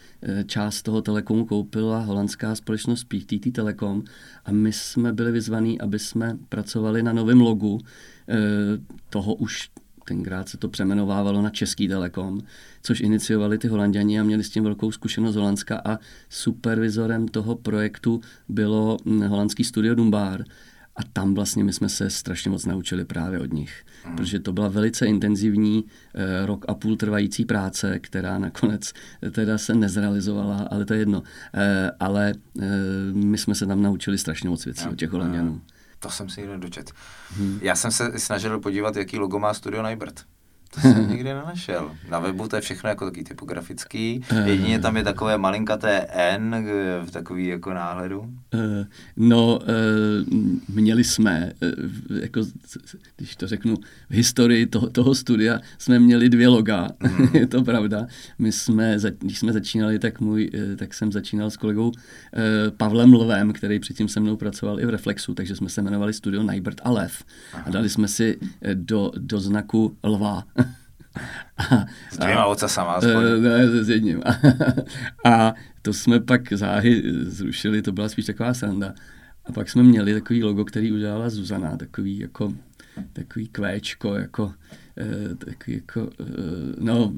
[0.45, 4.03] část toho telekomu koupila holandská společnost PTT Telekom
[4.45, 7.79] a my jsme byli vyzvaní, aby jsme pracovali na novém logu
[9.09, 9.69] toho už
[10.09, 12.41] tenkrát se to přemenovávalo na Český Telekom,
[12.81, 18.21] což iniciovali ty holanděni a měli s tím velkou zkušenost Holandska a supervizorem toho projektu
[18.49, 20.43] bylo holandský studio Dumbar.
[20.95, 24.15] A tam vlastně my jsme se strašně moc naučili právě od nich, mm.
[24.15, 28.93] protože to byla velice intenzivní eh, rok a půl trvající práce, která nakonec
[29.31, 31.23] teda se nezrealizovala, ale to je jedno.
[31.53, 32.67] Eh, ale eh,
[33.13, 35.51] my jsme se tam naučili strašně moc věcí od těch Holanděnů.
[35.51, 35.61] Mm.
[35.99, 36.91] To jsem si někde dočet.
[37.37, 37.59] Hmm.
[37.61, 40.25] Já jsem se snažil podívat, jaký logo má Studio Nybert.
[40.73, 41.91] To jsem nikdy nenašel.
[42.09, 44.21] Na webu to je všechno jako taky typografický.
[44.29, 44.49] Eh.
[44.49, 46.65] Jedině tam je takové malinkaté N
[47.05, 48.33] v takový jako náhledu.
[48.53, 48.85] Eh,
[49.17, 49.65] no, eh,
[50.69, 51.51] měli jsme,
[52.21, 52.41] jako,
[53.15, 53.75] když to řeknu,
[54.09, 57.27] v historii toho, toho studia jsme měli dvě loga, mm.
[57.33, 58.07] je to pravda.
[58.39, 61.91] My jsme, když jsme začínali, tak, můj, tak jsem začínal s kolegou
[62.77, 66.43] Pavlem Lvem, který předtím se mnou pracoval i v Reflexu, takže jsme se jmenovali Studio
[66.43, 67.23] Nybert a Lev.
[67.53, 67.63] Aha.
[67.67, 68.39] A dali jsme si
[68.73, 70.43] do, do znaku lva
[71.57, 73.41] a, s dvěma ocasama aspoň.
[73.41, 74.21] Ne, s jedním.
[74.25, 74.35] A,
[75.29, 78.93] a to jsme pak záhy zrušili, to byla spíš taková sranda.
[79.45, 82.53] A pak jsme měli takový logo, který udělala Zuzana, takový jako
[83.13, 84.88] takový kvéčko, jako Eh,
[85.35, 86.23] takový jako, eh,
[86.77, 87.13] no,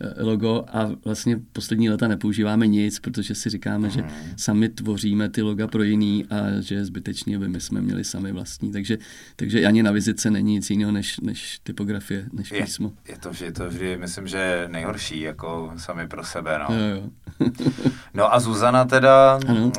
[0.00, 4.10] eh, logo a vlastně poslední leta nepoužíváme nic, protože si říkáme, že mhm.
[4.36, 8.32] sami tvoříme ty loga pro jiný a že je zbytečný, aby my jsme měli sami
[8.32, 8.72] vlastní.
[8.72, 8.98] Takže,
[9.36, 12.92] takže ani na vizice není nic jiného než, než typografie, než je, písmo.
[13.08, 16.76] Je to, že to vždy, myslím, že nejhorší, jako sami pro sebe, no.
[16.76, 17.10] Jo, jo.
[18.14, 19.66] no a Zuzana teda, ano.
[19.66, 19.72] uh,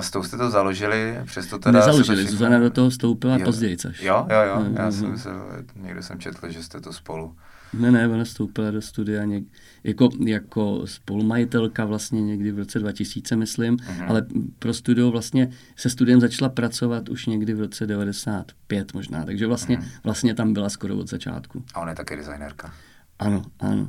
[0.00, 1.78] s tou jste to založili, přesto teda...
[1.78, 4.02] Nezaložili, Zuzana do toho vstoupila později, což.
[4.02, 5.42] Jo, jo, jo, já jsem myslel,
[5.76, 7.36] někde jsem četl, že jste to spolu.
[7.72, 9.44] Ne, ne, ona vstoupila do studia něk,
[9.84, 14.06] jako, jako spolumajitelka vlastně někdy v roce 2000, myslím, uh-huh.
[14.08, 14.26] ale
[14.58, 19.76] pro studio vlastně se studiem začala pracovat už někdy v roce 95 možná, takže vlastně,
[19.76, 20.00] uh-huh.
[20.04, 21.64] vlastně tam byla skoro od začátku.
[21.74, 22.72] A ona je také designérka.
[23.18, 23.88] Ano, ano.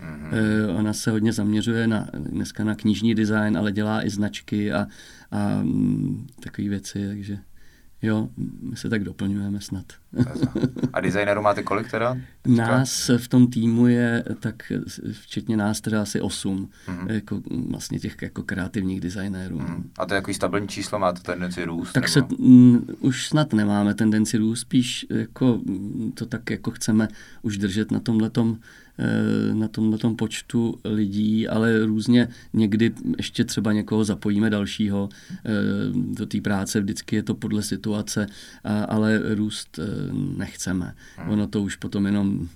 [0.00, 0.78] Mm-hmm.
[0.78, 4.86] Ona se hodně zaměřuje na, dneska na knižní design, ale dělá i značky a,
[5.30, 7.38] a mm, takové věci, takže
[8.02, 8.28] Jo,
[8.60, 9.84] my se tak doplňujeme snad.
[10.92, 12.16] A designerů máte kolik teda?
[12.46, 14.72] Nás v tom týmu je tak,
[15.12, 17.10] včetně nás teda asi osm, mm-hmm.
[17.10, 19.58] jako vlastně těch jako kreativních designérů.
[19.58, 19.90] Mm.
[19.98, 21.92] A to je jaký stabilní číslo, máte tendenci růst?
[21.92, 22.12] Tak nebo?
[22.12, 25.60] se m, už snad nemáme tendenci růst, spíš jako
[26.14, 27.08] to tak jako chceme
[27.42, 28.58] už držet na tomhletom
[29.52, 35.08] na tom, na tom počtu lidí, ale různě někdy ještě třeba někoho zapojíme dalšího
[35.44, 35.50] eh,
[35.92, 38.26] do té práce, vždycky je to podle situace,
[38.88, 40.94] ale růst eh, nechceme.
[41.16, 41.30] Hmm.
[41.30, 42.48] Ono to už potom jenom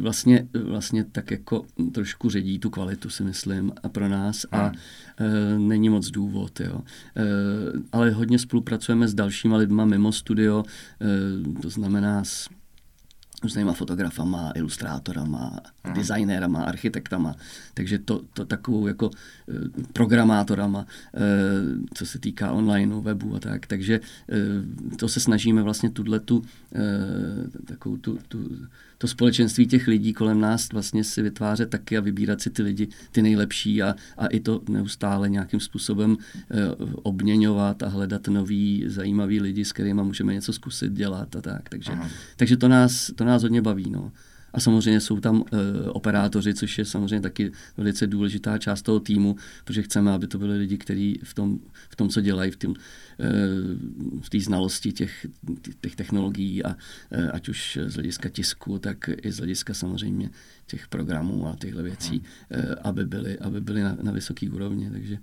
[0.00, 4.72] vlastně, vlastně tak jako trošku ředí tu kvalitu, si myslím, a pro nás a
[5.16, 5.68] hmm.
[5.68, 6.80] není moc důvod, jo.
[7.92, 10.64] ale hodně spolupracujeme s dalšíma lidma mimo studio,
[11.62, 12.48] to znamená s
[13.42, 15.94] různýma fotografama, ilustrátorama, hmm.
[15.94, 17.34] designérama, architektama,
[17.74, 21.20] takže to, to takovou jako e, programátorama, e,
[21.94, 24.00] co se týká online, webu a tak, takže e,
[24.96, 26.42] to se snažíme vlastně tuhle tu,
[27.64, 28.38] takovou tu, tu,
[28.98, 32.88] to společenství těch lidí kolem nás vlastně si vytvářet taky a vybírat si ty lidi,
[33.10, 36.16] ty nejlepší a, a i to neustále nějakým způsobem
[37.02, 41.92] obměňovat a hledat nový zajímavý lidi, s kterými můžeme něco zkusit dělat a tak, takže,
[42.36, 43.90] takže to nás, to nás hodně baví.
[43.90, 44.12] No.
[44.56, 49.36] A samozřejmě jsou tam e, operátoři, což je samozřejmě taky velice důležitá část toho týmu,
[49.64, 52.74] protože chceme, aby to byly lidi, kteří v tom, v tom, co dělají, v, tým,
[53.20, 53.28] e,
[54.20, 55.26] v té znalosti těch,
[55.80, 56.76] těch technologií, a,
[57.10, 60.30] e, ať už z hlediska tisku, tak i z hlediska samozřejmě
[60.66, 64.90] těch programů a těchto věcí, e, aby byly, aby byly na, na vysoké úrovni.
[64.90, 65.18] Takže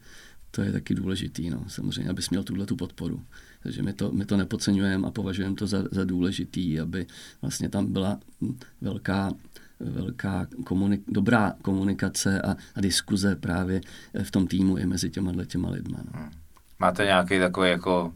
[0.51, 3.25] to je taky důležitý, no, samozřejmě, abys měl tuhle tu podporu.
[3.63, 7.05] Takže my to, my to nepodceňujeme a považujeme to za, za důležitý, aby
[7.41, 8.19] vlastně tam byla
[8.81, 9.31] velká
[9.79, 13.81] velká komunik- dobrá komunikace a, a diskuze právě
[14.23, 15.97] v tom týmu i mezi těma těma lidma.
[16.05, 16.19] No.
[16.19, 16.31] Hmm.
[16.79, 18.13] Máte nějaký takový jako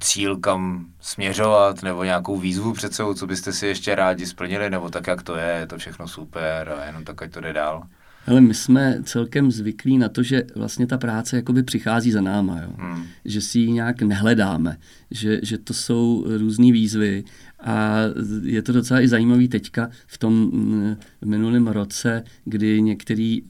[0.00, 4.90] cíl, kam směřovat, nebo nějakou výzvu před sebou, co byste si ještě rádi splnili, nebo
[4.90, 7.82] tak, jak to je, je to všechno super a jenom tak, ať to jde dál?
[8.26, 12.60] Ale my jsme celkem zvyklí na to, že vlastně ta práce jakoby přichází za náma,
[12.60, 12.70] jo?
[12.78, 13.04] Hmm.
[13.24, 14.76] že si ji nějak nehledáme,
[15.10, 17.24] že, že to jsou různé výzvy
[17.60, 17.98] a
[18.42, 23.40] je to docela i zajímavý teďka v tom mm, minulém roce, kdy některé e,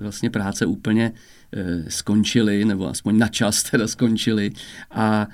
[0.00, 1.12] vlastně práce úplně
[1.52, 4.52] e, skončily, nebo aspoň na čas teda skončily
[4.90, 5.28] a,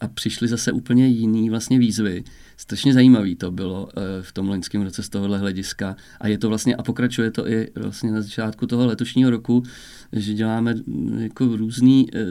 [0.00, 2.24] a přišly zase úplně jiný vlastně výzvy
[2.58, 6.48] strašně zajímavý to bylo eh, v tom loňském roce z tohohle hlediska a je to
[6.48, 9.62] vlastně a pokračuje to i vlastně na začátku toho letošního roku,
[10.12, 12.26] že děláme mm, jako různé e,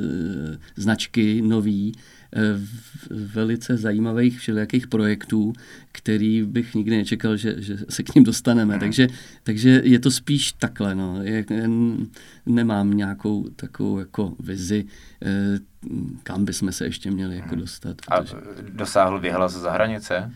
[0.75, 1.91] značky nový,
[2.35, 2.41] e,
[3.09, 5.53] velice zajímavých všelijakých projektů,
[5.91, 8.73] který bych nikdy nečekal, že, že se k ním dostaneme.
[8.73, 8.79] Mm.
[8.79, 9.07] Takže,
[9.43, 10.95] takže je to spíš takhle.
[10.95, 11.23] No.
[11.23, 11.45] Je,
[12.45, 14.85] nemám nějakou takovou jako vizi,
[16.23, 17.59] kam bychom se ještě měli jako mhm.
[17.59, 17.97] dostat.
[18.01, 18.35] Protože...
[18.35, 20.31] A dosáhl vyhlas za hranice?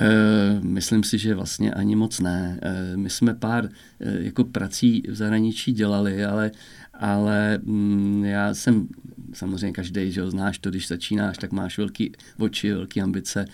[0.00, 2.60] Uh, myslím si, že vlastně ani moc ne.
[2.62, 3.70] Uh, my jsme pár uh,
[4.18, 6.50] jako prací v zahraničí dělali, ale,
[6.94, 8.88] ale um, já jsem
[9.32, 13.44] samozřejmě každý, že ho znáš to, když začínáš, tak máš velký oči, velké ambice,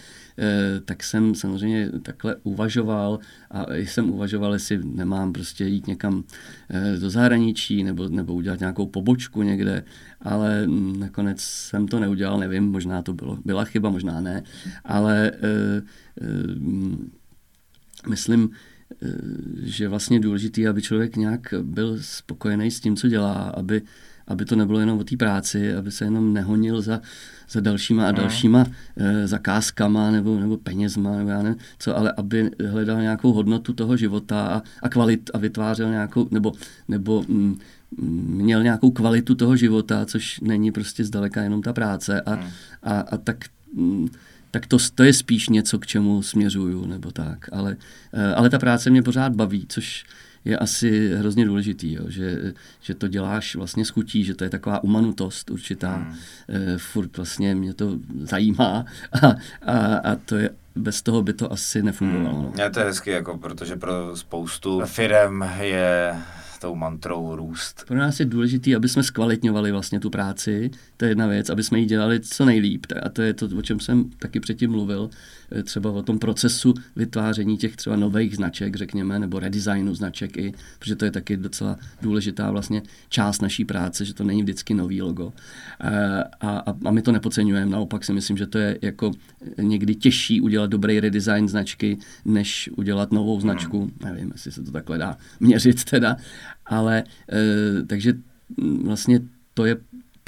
[0.85, 3.19] tak jsem samozřejmě takhle uvažoval
[3.51, 6.25] a jsem uvažoval, jestli nemám prostě jít někam
[6.71, 9.85] eh, do zahraničí nebo, nebo udělat nějakou pobočku někde,
[10.21, 14.43] ale hm, nakonec jsem to neudělal, nevím, možná to bylo, byla chyba, možná ne,
[14.85, 15.83] ale eh,
[16.59, 17.11] hm,
[18.09, 18.51] myslím,
[19.63, 23.83] že vlastně důležitý, aby člověk nějak byl spokojený s tím, co dělá, aby
[24.31, 27.01] aby to nebylo jenom o té práci, aby se jenom nehonil za,
[27.51, 28.67] za dalšíma a dalšíma
[28.97, 33.97] e, zakázkama nebo, nebo penězma, nebo já nevím, co, ale aby hledal nějakou hodnotu toho
[33.97, 36.53] života a, a kvalit a vytvářel nějakou, nebo,
[36.89, 37.59] nebo mm,
[38.27, 42.39] měl nějakou kvalitu toho života, což není prostě zdaleka jenom ta práce a,
[42.83, 43.37] a, a tak
[43.75, 44.09] mm,
[44.51, 47.49] tak to, to je spíš něco, k čemu směřuju, nebo tak.
[47.53, 47.77] Ale,
[48.13, 50.05] eh, ale ta práce mě pořád baví, což
[50.45, 54.51] je asi hrozně důležitý, jo, že, že to děláš vlastně s chutí, že to je
[54.51, 55.95] taková umanutost určitá.
[55.95, 56.15] Hmm.
[56.49, 58.85] E, furt vlastně mě to zajímá
[59.23, 59.27] a,
[59.63, 62.39] a, a to je bez toho by to asi nefungovalo.
[62.39, 62.53] Hmm.
[62.57, 62.65] No.
[62.65, 66.17] Je to je hezky, jako, protože pro spoustu firm je
[66.61, 67.85] tou mantrou růst.
[67.87, 71.63] Pro nás je důležité, aby jsme zkvalitňovali vlastně tu práci, to je jedna věc, aby
[71.63, 72.87] jsme ji dělali co nejlíp.
[73.03, 75.11] A to je to, o čem jsem taky předtím mluvil,
[75.65, 80.97] třeba o tom procesu vytváření těch třeba nových značek, řekněme, nebo redesignu značek i, protože
[80.97, 85.33] to je taky docela důležitá vlastně část naší práce, že to není vždycky nový logo.
[85.81, 89.11] Eh, a, a, a my to nepodceňujeme, naopak si myslím, že to je jako
[89.59, 93.81] někdy těžší udělat dobrý redesign značky, než udělat novou značku.
[93.81, 93.91] Hmm.
[94.05, 96.17] Nevím, jestli se to takhle dá měřit teda,
[96.67, 98.15] ale e, takže
[98.85, 99.21] vlastně
[99.55, 99.77] to je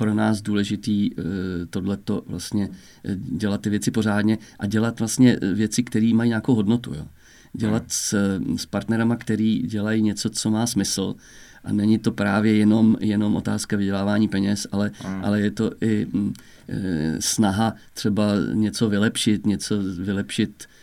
[0.03, 1.17] pro nás důležitý e,
[1.71, 2.69] tohleto vlastně
[3.05, 6.95] e, dělat ty věci pořádně a dělat vlastně věci, které mají nějakou hodnotu.
[6.95, 7.07] Jo.
[7.53, 11.15] Dělat s, s partnerama, který dělají něco, co má smysl
[11.65, 15.25] a není to právě jenom, jenom otázka vydělávání peněz, ale, mm.
[15.25, 16.07] ale je to i
[16.69, 20.82] e, snaha třeba něco vylepšit, něco vylepšit Eh,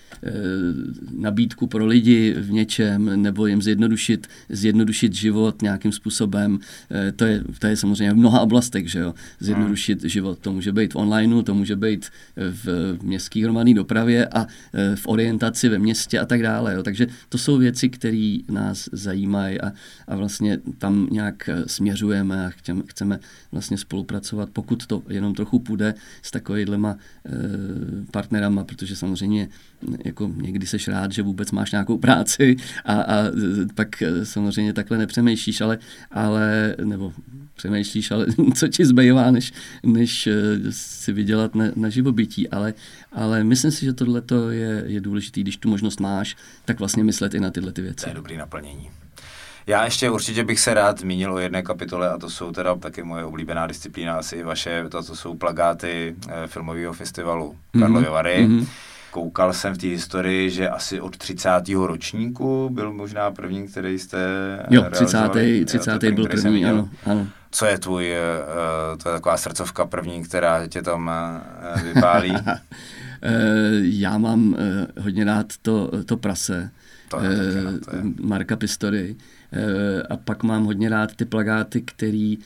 [1.11, 6.59] nabídku pro lidi v něčem nebo jim zjednodušit, zjednodušit život nějakým způsobem.
[6.91, 9.13] Eh, to je, to je samozřejmě v mnoha oblastech, že jo.
[9.39, 10.09] Zjednodušit hmm.
[10.09, 10.39] život.
[10.39, 15.07] To může být v onlineu, to může být v městské hromadné dopravě a eh, v
[15.07, 16.73] orientaci ve městě a tak dále.
[16.73, 16.83] Jo.
[16.83, 19.71] Takže to jsou věci, které nás zajímají a,
[20.07, 23.19] a vlastně tam nějak směřujeme a chceme, chceme
[23.51, 27.31] vlastně spolupracovat, pokud to jenom trochu půjde s takovýhlema e,
[28.11, 29.49] partnerama, protože samozřejmě
[30.05, 33.15] jako někdy seš rád, že vůbec máš nějakou práci a, a
[33.75, 35.77] pak samozřejmě takhle nepřemýšlíš, ale,
[36.11, 37.13] ale nebo
[37.55, 40.33] přemýšlíš, ale co ti zbývá, než, než eh,
[40.69, 42.73] si vydělat na, na živobytí, ale,
[43.11, 47.33] ale myslím si, že tohle je, je důležité, když tu možnost máš, tak vlastně myslet
[47.33, 48.03] i na tyhle ty věci.
[48.03, 48.89] To je dobrý naplnění.
[49.67, 53.03] Já ještě určitě bych se rád zmínil o jedné kapitole a to jsou teda taky
[53.03, 58.47] moje oblíbená disciplína, asi i vaše, to, to jsou plagáty eh, filmového festivalu Karlovy Vary.
[58.47, 58.67] Mm-hmm
[59.11, 61.49] Koukal jsem v té historii, že asi od 30.
[61.73, 64.19] ročníku byl možná první, který jste
[64.69, 65.29] Jo, 30.
[65.65, 66.03] 30.
[66.03, 67.27] Jo, byl první, ano, ano.
[67.51, 71.11] Co je tvůj, uh, to je taková srdcovka první, která tě tam
[71.75, 72.35] uh, vypálí?
[73.81, 74.55] Já mám
[75.01, 76.69] hodně rád to, to prase.
[77.07, 78.01] To je, uh, to je.
[78.21, 79.15] Marka Pistory.
[79.51, 82.37] Eh, a pak mám hodně rád ty plagáty, který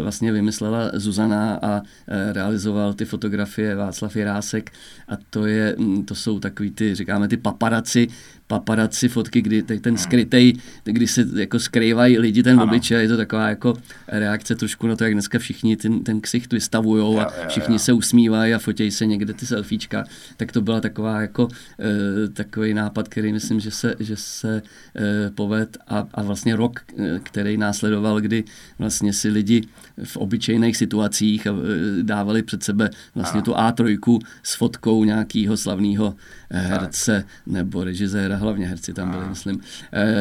[0.00, 4.70] vlastně vymyslela Zuzana a eh, realizoval ty fotografie Václav Jirásek.
[5.08, 8.08] A to, je, mm, to jsou takový ty, říkáme ty paparaci,
[8.46, 10.52] paparaci fotky, kdy ten skrytej,
[10.84, 13.74] kdy se jako skrývají lidi ten obličej, je to taková jako
[14.08, 18.54] reakce trošku na to, jak dneska všichni ten, ten ksicht vystavujou a všichni se usmívají
[18.54, 20.04] a fotějí se někde ty selfiečka,
[20.36, 21.48] tak to byla taková jako
[21.80, 24.62] e, takový nápad, který myslím, že se, že se
[25.34, 26.80] poved a, a vlastně rok,
[27.22, 28.44] který následoval, kdy
[28.78, 29.62] vlastně si lidi
[30.04, 31.46] v obyčejných situacích
[32.02, 36.14] dávali před sebe vlastně tu A3 s fotkou nějakého slavného
[36.50, 39.60] herce nebo režiséra, hlavně herci tam byli, myslím.
[39.92, 40.14] E, e,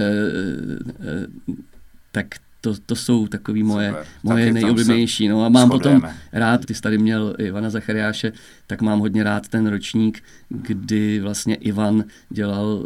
[2.11, 2.27] tak
[2.63, 4.05] to, to jsou takový moje, Super.
[4.23, 5.27] moje nejoblíbenější.
[5.27, 5.99] No a mám shodujeme.
[5.99, 8.31] potom rád, ty jsi tady měl Ivana Zachariáše,
[8.67, 12.85] tak mám hodně rád ten ročník, kdy vlastně Ivan dělal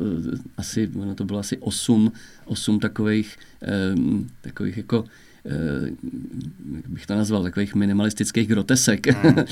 [0.58, 2.12] asi, no to bylo asi osm,
[2.46, 3.38] osm takových,
[3.96, 5.06] um, takových jako
[6.76, 9.44] jak bych to nazval, takových minimalistických grotesek mm, mm.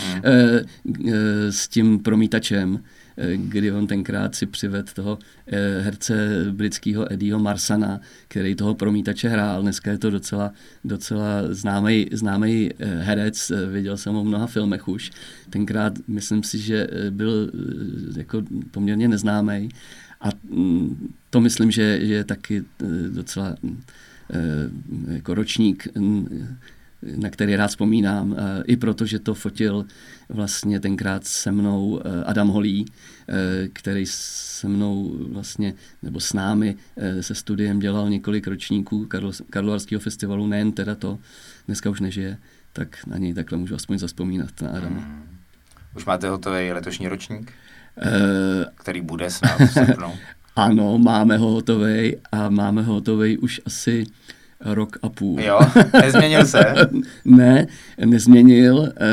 [1.49, 2.79] s tím promítačem
[3.35, 9.61] kdy on tenkrát si přived toho eh, herce britského Eddieho Marsana, který toho promítače hrál.
[9.61, 10.51] Dneska je to docela,
[10.83, 15.11] docela známý, známý eh, herec, eh, viděl jsem ho v mnoha filmech už.
[15.49, 17.51] Tenkrát myslím si, že byl
[18.17, 19.69] jako poměrně neznámý.
[20.21, 22.63] A mm, to myslím, že, že je taky
[23.09, 23.55] docela
[25.07, 25.87] jako ročník
[27.15, 29.85] na který rád vzpomínám, eh, i proto, že to fotil
[30.29, 36.75] vlastně tenkrát se mnou eh, Adam Holý, eh, který se mnou vlastně, nebo s námi
[37.21, 39.07] se studiem dělal několik ročníků
[39.49, 41.19] Karlovarského festivalu, nejen teda to,
[41.65, 42.37] dneska už nežije,
[42.73, 44.99] tak na něj takhle můžu aspoň zaspomínat na Adama.
[44.99, 45.37] Hmm.
[45.95, 47.51] Už máte hotový letošní ročník?
[48.05, 49.97] Uh, který bude snad v
[50.55, 54.05] Ano, máme ho hotový a máme ho hotový už asi
[54.65, 55.41] rok a půl.
[55.41, 55.59] Jo,
[56.01, 56.63] nezměnil se?
[57.25, 57.67] ne,
[58.05, 58.93] nezměnil.
[58.97, 59.05] Eh,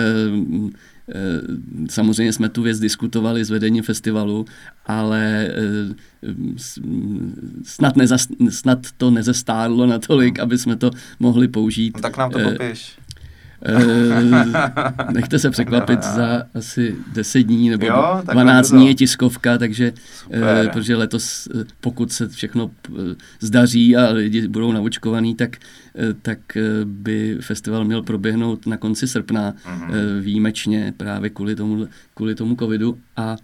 [1.08, 4.44] eh, samozřejmě jsme tu věc diskutovali s vedením festivalu,
[4.86, 6.28] ale eh,
[7.64, 10.90] snad, nezas, snad to nezestárlo natolik, aby jsme to
[11.20, 11.96] mohli použít.
[11.96, 12.98] No, tak nám to popiš.
[13.64, 19.92] Eh, nechte se překvapit za asi 10 dní nebo jo, 12 dní je tiskovka, takže
[20.26, 22.70] uh, protože letos, eh, pokud se všechno
[23.40, 25.56] zdaří a lidi budou naučkovaní, tak,
[26.22, 26.38] tak
[26.84, 30.20] by festival měl proběhnout na konci srpna mm-hmm.
[30.20, 33.36] výjimečně právě kvůli tomu, kvůli tomu covidu a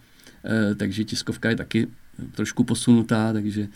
[0.77, 1.87] takže tiskovka je taky
[2.33, 3.69] trošku posunutá, takže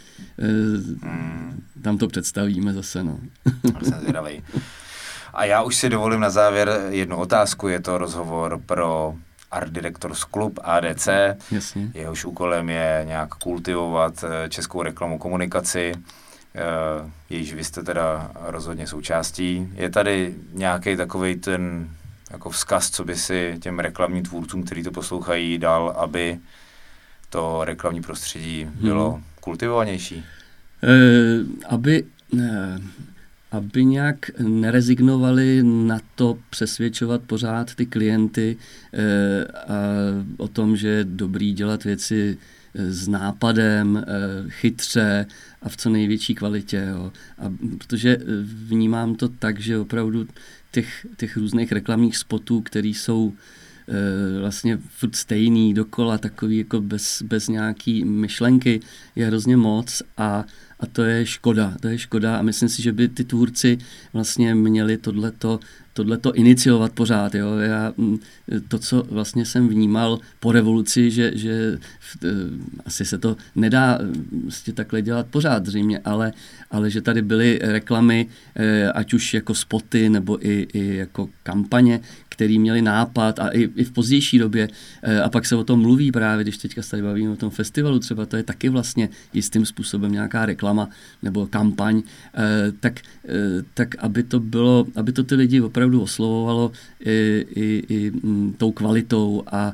[1.02, 1.62] mm.
[1.82, 3.04] tam to představíme zase.
[3.04, 3.20] No.
[3.82, 4.42] Jsem zvědavý.
[5.32, 7.68] A já už si dovolím na závěr jednu otázku.
[7.68, 9.14] Je to rozhovor pro
[9.50, 11.08] Art Directors Club ADC.
[11.50, 11.90] Jasně.
[11.94, 15.94] Jehož úkolem je nějak kultivovat eh, českou reklamu komunikaci.
[16.54, 19.68] Eh, jejíž vy jste teda rozhodně součástí.
[19.74, 21.90] Je tady nějaký takový ten
[22.30, 26.38] jako vzkaz, co by si těm reklamním tvůrcům, kteří to poslouchají, dal, aby
[27.30, 29.22] to reklamní prostředí bylo hmm.
[29.40, 30.24] kultivovanější?
[30.82, 32.40] Uh, aby uh,
[33.52, 38.56] aby nějak nerezignovali na to přesvědčovat pořád ty klienty
[38.92, 39.76] e, a
[40.36, 42.38] o tom, že je dobrý dělat věci
[42.74, 44.04] eh, s nápadem, e,
[44.48, 45.26] chytře
[45.62, 46.86] a v co největší kvalitě.
[46.90, 47.12] Jo.
[47.38, 50.26] A protože vnímám to tak, že opravdu
[50.70, 53.32] těch, těch různých reklamních spotů, které jsou
[54.40, 58.80] vlastně furt stejný, dokola, takový jako bez, bez nějaký myšlenky,
[59.16, 60.44] je hrozně moc a
[60.82, 63.78] a to je škoda, to je škoda a myslím si, že by ty tvůrci
[64.12, 65.60] vlastně měli tohleto,
[65.92, 67.34] tohleto iniciovat pořád.
[67.34, 67.58] Jo?
[67.58, 68.18] Já, mm,
[68.68, 71.78] to, co vlastně jsem vnímal po revoluci, že, že
[72.24, 72.28] eh,
[72.86, 73.98] asi se to nedá
[74.44, 76.32] vlastně takhle dělat pořád zřejmě, ale,
[76.70, 78.26] ale že tady byly reklamy,
[78.56, 83.68] eh, ať už jako spoty nebo i, i jako kampaně, který měli nápad a i,
[83.76, 84.68] i v pozdější době.
[85.24, 87.98] A pak se o tom mluví právě, když teďka se tady bavíme o tom festivalu,
[87.98, 90.88] třeba to je taky vlastně jistým způsobem nějaká reklama
[91.22, 92.02] nebo kampaň,
[92.80, 93.00] tak,
[93.74, 96.72] tak aby to bylo, aby to ty lidi opravdu oslovovalo
[97.04, 99.72] i, i, i mm, tou kvalitou a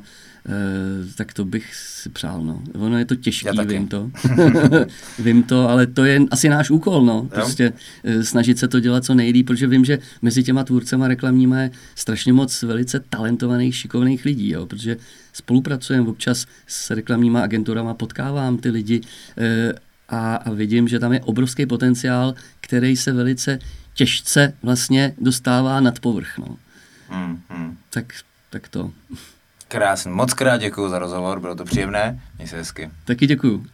[0.49, 2.61] Eh, tak to bych si přál, no.
[2.73, 4.11] Ono je to těžké, vím to.
[5.19, 7.29] vím to, ale to je asi náš úkol, no.
[7.33, 8.23] Prostě jo.
[8.23, 12.33] snažit se to dělat co nejlíp, protože vím, že mezi těma tvůrcema reklamníma je strašně
[12.33, 14.97] moc velice talentovaných, šikovných lidí, jo, protože
[15.33, 19.01] spolupracujeme občas s reklamníma agenturama, potkávám ty lidi
[19.37, 19.73] eh,
[20.09, 23.59] a, a vidím, že tam je obrovský potenciál, který se velice
[23.99, 26.55] těžce vlastně dostává nad povrch, no.
[27.09, 27.77] Hmm, hmm.
[27.89, 28.05] Tak,
[28.49, 28.91] tak to.
[29.67, 32.89] Krásný, moc krát děkuji za rozhovor, bylo to příjemné, měj se hezky.
[33.05, 33.65] Taky děkuji.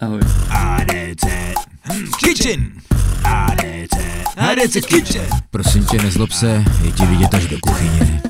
[0.00, 0.20] Ahoj.
[0.50, 1.24] ADC
[2.24, 2.72] Kitchen.
[3.24, 3.96] ADC
[4.36, 5.26] ADC Kitchen.
[5.50, 8.22] Prosím tě, nezlob se, je ti vidět až do kuchyně.